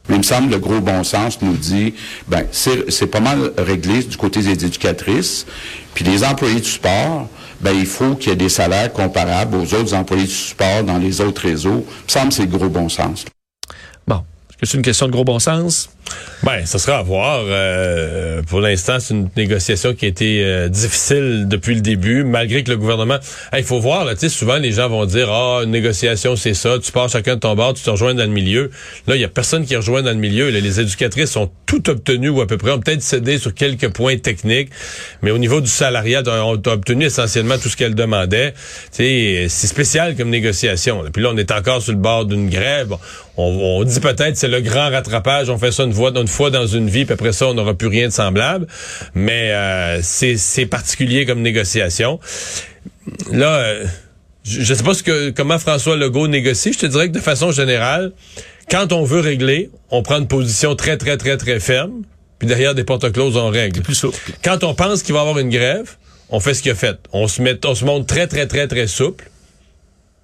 Mais 0.08 0.16
il 0.16 0.20
me 0.20 0.24
semble 0.24 0.52
le 0.52 0.60
gros 0.60 0.82
bon 0.82 1.04
sens 1.04 1.42
nous 1.42 1.54
dit, 1.54 1.94
ben 2.28 2.46
c'est 2.52 2.92
c'est 2.92 3.08
pas 3.08 3.20
mal 3.20 3.52
réglé 3.58 4.04
du 4.04 4.18
côté 4.18 4.42
des 4.42 4.66
éducatrices, 4.66 5.46
puis 5.94 6.06
les 6.06 6.24
employés 6.24 6.60
du 6.60 6.70
sport, 6.70 7.28
ben 7.62 7.72
il 7.72 7.86
faut 7.86 8.16
qu'il 8.16 8.30
y 8.30 8.34
ait 8.34 8.36
des 8.36 8.50
salaires 8.50 8.94
comparables 8.94 9.58
aux 9.58 9.74
autres 9.74 9.94
employés 9.94 10.26
du 10.26 10.34
sport 10.34 10.84
dans 10.84 10.98
les 10.98 11.22
autres 11.22 11.42
réseaux. 11.42 11.86
Il 11.88 12.06
me 12.06 12.10
semble 12.10 12.30
que 12.30 12.34
c'est 12.36 12.46
le 12.52 12.58
gros 12.58 12.70
bon 12.70 12.90
sens. 12.90 13.26
Est-ce 14.56 14.62
que 14.62 14.68
c'est 14.68 14.78
une 14.78 14.84
question 14.84 15.08
de 15.08 15.12
gros 15.12 15.26
bon 15.26 15.40
sens? 15.40 15.90
Ben, 16.44 16.66
ça 16.66 16.78
sera 16.78 17.00
à 17.00 17.02
voir. 17.02 17.44
Euh, 17.48 18.42
pour 18.44 18.62
l'instant, 18.62 19.00
c'est 19.00 19.14
une 19.14 19.30
négociation 19.36 19.94
qui 19.94 20.06
a 20.06 20.08
été 20.08 20.44
euh, 20.44 20.70
difficile 20.70 21.46
depuis 21.48 21.76
le 21.76 21.82
début, 21.82 22.24
malgré 22.24 22.64
que 22.64 22.72
le 22.72 22.78
gouvernement. 22.78 23.18
Il 23.58 23.64
faut 23.64 23.80
voir, 23.80 24.06
là, 24.06 24.14
souvent 24.16 24.58
les 24.58 24.72
gens 24.72 24.88
vont 24.88 25.06
dire 25.06 25.32
Ah, 25.32 25.62
une 25.64 25.72
négociation, 25.72 26.36
c'est 26.36 26.54
ça, 26.54 26.78
tu 26.82 26.92
pars 26.92 27.10
chacun 27.10 27.36
de 27.36 27.40
ton 27.40 27.56
bord, 27.56 27.74
tu 27.74 27.84
te 27.84 27.90
rejoins 27.90 28.14
dans 28.14 28.24
le 28.24 28.30
milieu. 28.30 28.70
Là, 29.08 29.16
il 29.16 29.22
y 29.22 29.26
a 29.26 29.28
personne 29.28 29.66
qui 29.66 29.76
rejoint 29.76 30.04
dans 30.04 30.12
le 30.12 30.18
milieu. 30.18 30.50
Là, 30.52 30.60
les 30.60 30.80
éducatrices 30.80 31.32
sont 31.32 31.50
tout 31.66 31.90
obtenues 31.90 32.30
ou 32.30 32.42
à 32.42 32.48
peu 32.48 32.58
près, 32.58 32.72
ont 32.72 32.80
peut-être 32.80 33.02
cédé 33.02 33.40
sur 33.40 33.54
quelques 33.54 33.90
points 33.90 34.18
techniques, 34.18 34.70
mais 35.22 35.32
au 35.32 35.38
niveau 35.38 35.62
du 35.62 35.70
salariat, 35.70 36.22
on 36.28 36.54
a 36.54 36.72
obtenu 36.72 37.06
essentiellement 37.06 37.58
tout 37.58 37.70
ce 37.70 37.76
qu'elles 37.76 37.96
demandaient. 37.96 38.54
C'est 38.92 39.48
spécial 39.50 40.16
comme 40.16 40.30
négociation. 40.30 41.02
là. 41.02 41.10
Puis 41.12 41.24
là, 41.24 41.32
on 41.34 41.38
est 41.38 41.52
encore 41.52 41.82
sur 41.82 41.92
le 41.92 42.00
bord 42.00 42.26
d'une 42.26 42.50
grève. 42.50 42.96
On, 43.38 43.80
on 43.80 43.84
dit 43.84 44.00
peut-être 44.00 44.38
c'est 44.38 44.48
le 44.48 44.62
grand 44.62 44.90
rattrapage, 44.90 45.50
on 45.50 45.58
fait 45.58 45.72
ça 45.72 45.84
une 45.84 45.94
fois, 45.94 46.12
une 46.16 46.28
fois 46.28 46.52
dans 46.52 46.68
une 46.68 46.90
vie, 46.90 47.06
puis 47.06 47.14
après 47.14 47.34
ça, 47.34 47.48
on 47.48 47.54
n'aura 47.54 47.74
plus 47.74 47.88
rien 47.88 48.08
de 48.08 48.14
semblable. 48.14 48.68
Mais 49.14 49.52
euh, 49.52 50.00
c'est 50.02 50.66
particulier 50.66 51.26
comme 51.26 51.42
négociation. 51.42 52.20
Là, 53.32 53.56
euh, 53.56 53.86
je 54.44 54.62
je 54.62 54.74
sais 54.74 54.84
pas 54.84 54.94
ce 54.94 55.04
que 55.04 55.32
comment 55.32 55.60
François 55.60 55.96
Legault 55.96 56.28
négocie. 56.28 56.74
Je 56.74 56.80
te 56.80 56.86
dirais 56.86 57.08
que 57.10 57.14
de 57.14 57.20
façon 57.20 57.52
générale, 57.52 58.14
quand 58.70 58.94
on 58.94 59.04
veut 59.04 59.20
régler, 59.20 59.70
on 59.90 60.02
prend 60.02 60.20
une 60.20 60.28
position 60.28 60.76
très, 60.76 60.98
très, 60.98 61.18
très, 61.18 61.38
très 61.38 61.60
ferme, 61.60 62.04
puis 62.40 62.48
derrière 62.48 62.76
des 62.76 62.84
portes 62.84 63.12
closes, 63.12 63.38
on 63.38 63.50
règle. 63.50 63.82
Plus 63.82 63.96
souple. 63.96 64.20
Quand 64.44 64.64
on 64.64 64.74
pense 64.74 65.04
qu'il 65.04 65.14
va 65.14 65.20
y 65.20 65.22
avoir 65.22 65.40
une 65.40 65.50
grève, 65.50 65.98
on 66.30 66.40
fait 66.40 66.54
ce 66.54 66.62
qu'il 66.62 66.72
a 66.72 66.76
fait. 66.76 66.98
On 67.12 67.28
se 67.28 67.42
met, 67.42 67.60
on 67.66 67.76
se 67.76 67.86
montre 67.86 68.06
très, 68.06 68.28
très, 68.28 68.48
très, 68.48 68.68
très 68.68 68.88
souple. 68.88 69.30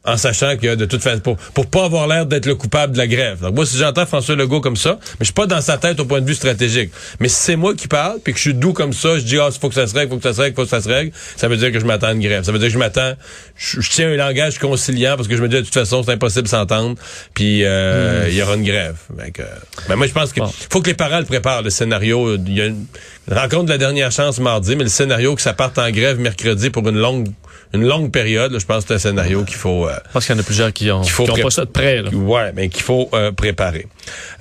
En 0.04 0.18
sachant 0.18 0.58
que 0.58 0.74
de 0.74 0.86
toute 0.86 1.04
façon, 1.04 1.20
pour, 1.20 1.38
pour 1.38 1.68
pas 1.68 1.86
avoir 1.86 2.08
l'air 2.08 2.26
d'être 2.26 2.48
le 2.48 2.56
coupable 2.56 2.94
de 2.94 2.98
la 2.98 3.06
grève. 3.06 3.42
Donc 3.42 3.54
moi, 3.54 3.68
si 3.68 3.78
j'entends 3.78 4.08
François 4.08 4.36
Legault 4.36 4.60
comme 4.60 4.76
ça, 4.76 4.98
mais 5.00 5.18
je 5.20 5.26
suis 5.26 5.34
pas 5.34 5.46
dans 5.46 5.62
sa 5.62 5.78
tête 5.78 6.00
au 6.00 6.06
point 6.06 6.22
de 6.22 6.26
vue 6.28 6.34
stratégique. 6.34 6.90
Mais 7.20 7.28
si 7.28 7.36
c'est 7.36 7.56
moi 7.56 7.76
qui 7.76 7.88
parle, 7.88 8.18
puis 8.24 8.34
que 8.34 8.40
je 8.40 8.44
suis 8.46 8.54
doux 8.56 8.74
comme 8.74 8.94
ça, 8.94 9.20
je 9.20 9.24
dis 9.24 9.38
ah, 9.38 9.50
faut 9.52 9.70
que 9.70 9.76
ça 9.76 9.86
se 9.86 9.94
règle, 9.94 10.10
faut 10.10 10.18
que 10.18 10.24
ça 10.24 10.34
se 10.34 10.42
règle, 10.42 10.56
faut 10.56 10.64
que 10.64 10.70
ça 10.70 10.82
se 10.82 10.90
règle, 10.90 11.12
ça 11.36 11.48
veut 11.48 11.58
dire 11.58 11.72
que 11.72 11.80
je 11.80 11.86
m'attends 11.86 12.08
à 12.08 12.14
une 12.14 12.20
grève. 12.20 12.44
Ça 12.44 12.52
veut 12.52 12.58
dire 12.58 12.70
que 12.70 12.74
je 12.74 12.80
m'attends, 12.80 13.14
je, 13.56 13.80
je 13.80 13.92
tiens 13.92 14.10
un 14.12 14.16
langage 14.16 14.58
conciliant 14.58 15.16
parce 15.18 15.28
que 15.28 15.38
je 15.38 15.42
me 15.44 15.48
dis 15.48 15.58
de 15.58 15.62
toute 15.62 15.74
façon 15.74 16.02
c'est 16.02 16.14
impossible 16.14 16.44
de 16.44 16.50
s'entendre, 16.50 16.96
puis 17.36 17.64
euh, 17.64 18.26
il 18.28 18.34
y 18.36 18.42
aura 18.42 18.56
une 18.56 18.64
grève. 18.64 18.96
Fait 19.20 19.30
que, 19.30 19.44
ben 19.88 19.98
moi 19.98 20.08
je 20.08 20.14
pense 20.14 20.34
qu'il 20.34 20.42
Bon. 20.42 20.50
faut 20.72 20.82
que 20.82 20.88
les 20.88 20.96
parents 20.96 21.20
le 21.20 21.26
préparent 21.26 21.62
le 21.62 21.70
scénario. 21.70 22.36
Il 22.38 22.54
y 22.58 22.62
a 22.62 22.66
une 22.66 22.86
rencontre 23.30 23.66
de 23.66 23.70
la 23.72 23.78
dernière 23.78 24.12
chance 24.12 24.40
mardi, 24.40 24.76
mais 24.76 24.84
le 24.86 24.90
scénario 24.90 25.36
que 25.36 25.44
ça 25.44 25.54
parte 25.54 25.78
en 25.78 25.92
grève 25.92 26.20
mercredi 26.20 26.72
pour 26.72 26.90
une 26.90 26.98
longue 26.98 27.28
une 27.74 27.86
longue 27.86 28.12
période, 28.12 28.52
là, 28.52 28.60
je 28.60 28.66
pense 28.66 28.84
que 28.84 28.90
c'est 28.90 28.94
un 28.96 29.12
scénario 29.12 29.44
qu'il 29.44 29.56
faut 29.56 29.88
euh, 29.88 29.96
pense 30.14 30.26
qu'il 30.26 30.36
y 30.36 30.38
en 30.38 30.42
a 30.42 30.44
plusieurs 30.44 30.74
qui 30.74 30.92
ont, 30.92 31.02
Qu'il 31.02 31.12
faut 31.12 31.24
qui 31.24 31.32
ont 31.32 31.36
pas 31.36 31.50
ça 31.50 31.66
de 31.66 31.72
près. 31.72 32.02
Là. 32.02 32.10
Ouais, 32.12 32.52
mais 32.54 32.70
qu'il 32.70 32.84
faut 32.84 33.10
euh, 33.14 33.32
préparer. 33.32 33.88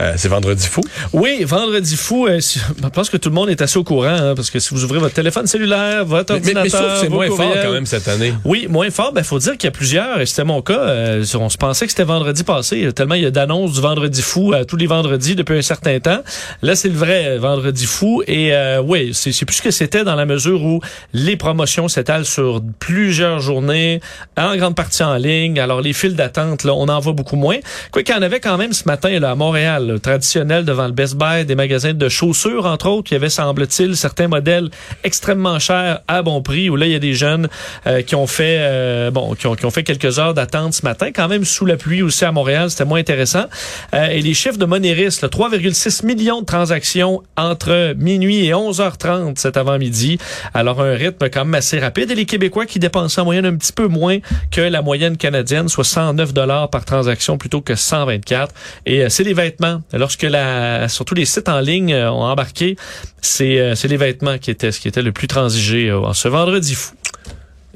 Euh, 0.01 0.15
c'est 0.17 0.29
vendredi 0.29 0.67
fou. 0.67 0.81
Oui, 1.13 1.45
vendredi 1.45 1.97
fou, 1.97 2.27
euh, 2.27 2.41
je 2.41 2.89
pense 2.89 3.11
que 3.11 3.17
tout 3.17 3.29
le 3.29 3.35
monde 3.35 3.51
est 3.51 3.61
assez 3.63 3.79
au 3.79 3.85
courant, 3.85 4.09
hein, 4.09 4.35
parce 4.35 4.51
que 4.51 4.59
si 4.59 4.75
vous 4.75 4.85
ouvrez 4.85 4.99
votre 4.99 5.15
téléphone 5.15 5.47
cellulaire, 5.47 6.05
votre 6.05 6.35
Mais, 6.35 6.41
mais, 6.41 6.55
mais 6.55 6.61
ordinateur, 6.61 6.97
c'est 7.01 7.09
vos 7.09 7.17
moins 7.17 7.29
fort 7.29 7.55
quand 7.63 7.73
même 7.73 7.87
cette 7.87 8.09
année. 8.09 8.35
Oui, 8.45 8.67
moins 8.69 8.91
fort. 8.91 9.13
Ben, 9.13 9.25
faut 9.25 9.39
dire 9.39 9.53
qu'il 9.53 9.65
y 9.65 9.69
a 9.69 9.73
plusieurs, 9.73 10.21
et 10.21 10.27
c'était 10.27 10.45
mon 10.45 10.63
cas. 10.63 10.79
euh, 10.79 11.25
on 11.35 11.49
se 11.49 11.57
pensait 11.57 11.87
que 11.87 11.93
c'était 11.93 12.05
vendredi 12.05 12.45
passé, 12.45 12.93
tellement 12.95 13.15
il 13.15 13.23
y 13.23 13.27
a 13.27 13.31
d'annonces 13.31 13.73
du 13.73 13.81
vendredi 13.81 14.23
fou 14.23 14.53
à 14.53 14.65
tous 14.65 14.77
les 14.77 14.87
vendredis 14.87 15.35
depuis 15.35 15.59
un 15.59 15.63
certain 15.63 15.99
temps. 16.01 16.23
Là, 16.63 16.75
c'est 16.75 16.89
le 16.89 16.97
vrai 16.97 17.27
euh, 17.27 17.39
vendredi 17.39 17.87
fou. 17.87 18.23
Et 18.27 18.55
euh, 18.55 18.81
oui, 18.81 19.11
c'est 19.15 19.33
c'est 19.33 19.45
plus 19.45 19.57
ce 19.57 19.63
que 19.63 19.71
c'était 19.71 20.05
dans 20.05 20.17
la 20.17 20.27
mesure 20.27 20.63
où 20.63 20.81
les 21.13 21.37
promotions 21.37 21.89
s'étalent 21.89 22.27
sur 22.27 22.61
plusieurs 22.79 23.41
journées, 23.41 24.01
en 24.37 24.57
grande 24.57 24.75
partie 24.75 25.03
en 25.03 25.17
ligne. 25.17 25.59
Alors, 25.59 25.81
les 25.81 25.93
files 25.93 26.15
d'attente, 26.17 26.65
là, 26.65 26.75
on 26.75 26.89
en 26.89 27.01
voit 27.01 27.13
beaucoup 27.13 27.37
moins. 27.37 27.57
Quoi 27.91 28.03
qu'il 28.03 28.15
y 28.15 28.19
en 28.19 28.23
avait 28.23 28.41
quand 28.41 28.57
même 28.57 28.73
ce 28.73 28.85
matin 28.85 29.19
là, 29.19 29.31
à 29.31 29.35
Montréal, 29.51 29.89
là, 29.89 29.99
traditionnel 29.99 30.65
devant 30.65 30.87
le 30.87 30.93
Best 30.93 31.17
Buy, 31.17 31.45
des 31.45 31.57
magasins 31.57 31.93
de 31.93 32.09
chaussures, 32.09 32.67
entre 32.67 32.89
autres. 32.89 33.11
Il 33.11 33.15
y 33.15 33.17
avait, 33.17 33.29
semble-t-il, 33.29 33.97
certains 33.97 34.29
modèles 34.29 34.71
extrêmement 35.03 35.59
chers 35.59 36.03
à 36.07 36.23
bon 36.23 36.41
prix, 36.41 36.71
où 36.71 36.77
là, 36.77 36.87
il 36.87 36.93
y 36.93 36.95
a 36.95 37.01
des 37.01 37.15
jeunes 37.15 37.49
euh, 37.89 38.03
qui 38.03 38.15
ont 38.15 38.29
fait 38.29 38.59
euh, 38.61 39.11
bon, 39.11 39.35
qui 39.35 39.49
ont, 39.49 39.57
qui 39.57 39.67
ont 39.67 39.73
fait 39.73 39.83
quelques 39.83 40.21
heures 40.21 40.35
d'attente 40.35 40.75
ce 40.75 40.85
matin, 40.85 41.09
quand 41.13 41.27
même 41.27 41.45
sous 41.45 41.67
la 41.67 41.77
pluie 41.77 42.01
aussi 42.01 42.25
à 42.25 42.31
Montréal, 42.31 42.71
c'était 42.71 42.85
moins 42.85 43.01
intéressant. 43.01 43.47
Euh, 43.93 44.07
et 44.07 44.23
les 44.23 44.35
chiffres 44.35 44.57
de 44.57 44.67
Moneris, 44.67 45.19
là, 45.21 45.27
3,6 45.27 46.07
millions 46.07 46.43
de 46.43 46.47
transactions 46.47 47.25
entre 47.37 47.95
minuit 47.99 48.47
et 48.47 48.53
11h30 48.53 49.37
cet 49.37 49.57
avant-midi. 49.57 50.19
Alors, 50.55 50.81
un 50.81 50.95
rythme 50.95 51.29
quand 51.29 51.45
même 51.45 51.57
assez 51.57 51.81
rapide. 51.81 52.09
Et 52.13 52.15
les 52.15 52.25
Québécois 52.25 52.67
qui 52.67 52.79
dépensaient 52.79 53.21
en 53.21 53.25
moyenne 53.25 53.47
un 53.47 53.57
petit 53.57 53.73
peu 53.73 53.89
moins 53.89 54.19
que 54.53 54.61
la 54.61 54.81
moyenne 54.81 55.17
canadienne, 55.17 55.69
soit 55.69 55.83
109 55.83 56.33
dollars 56.33 56.71
par 56.71 56.85
transaction 56.85 57.37
plutôt 57.37 57.63
que 57.63 57.75
124. 57.75 58.55
Et 58.87 59.03
euh, 59.03 59.09
c'est 59.09 59.25
les 59.25 59.35
vêtements. 59.41 59.83
Lorsque 59.93 60.23
la, 60.23 60.89
surtout 60.89 61.15
les 61.15 61.25
sites 61.25 61.49
en 61.49 61.61
ligne 61.61 61.93
euh, 61.93 62.11
ont 62.11 62.25
embarqué, 62.25 62.77
c'est 63.21 63.59
euh, 63.59 63.75
les 63.83 63.97
vêtements 63.97 64.39
qui 64.39 64.51
étaient 64.51 64.73
ce 64.73 64.81
qui 64.81 64.89
était 64.89 65.03
le 65.03 65.13
plus 65.13 65.29
transigé 65.29 65.89
euh, 65.89 66.01
en 66.01 66.15
ce 66.15 66.29
vendredi 66.29 66.75
fou. 66.75 66.95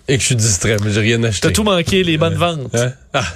Et 0.06 0.16
que 0.16 0.20
je 0.20 0.26
suis 0.26 0.36
distrait, 0.36 0.76
mais 0.84 0.92
j'ai 0.92 1.00
rien 1.00 1.22
acheté. 1.24 1.48
T'as 1.48 1.54
tout 1.54 1.62
manqué, 1.62 2.04
les 2.04 2.18
bonnes 2.18 2.34
ventes. 2.34 2.74
Hein? 2.74 2.92
Ah, 3.14 3.24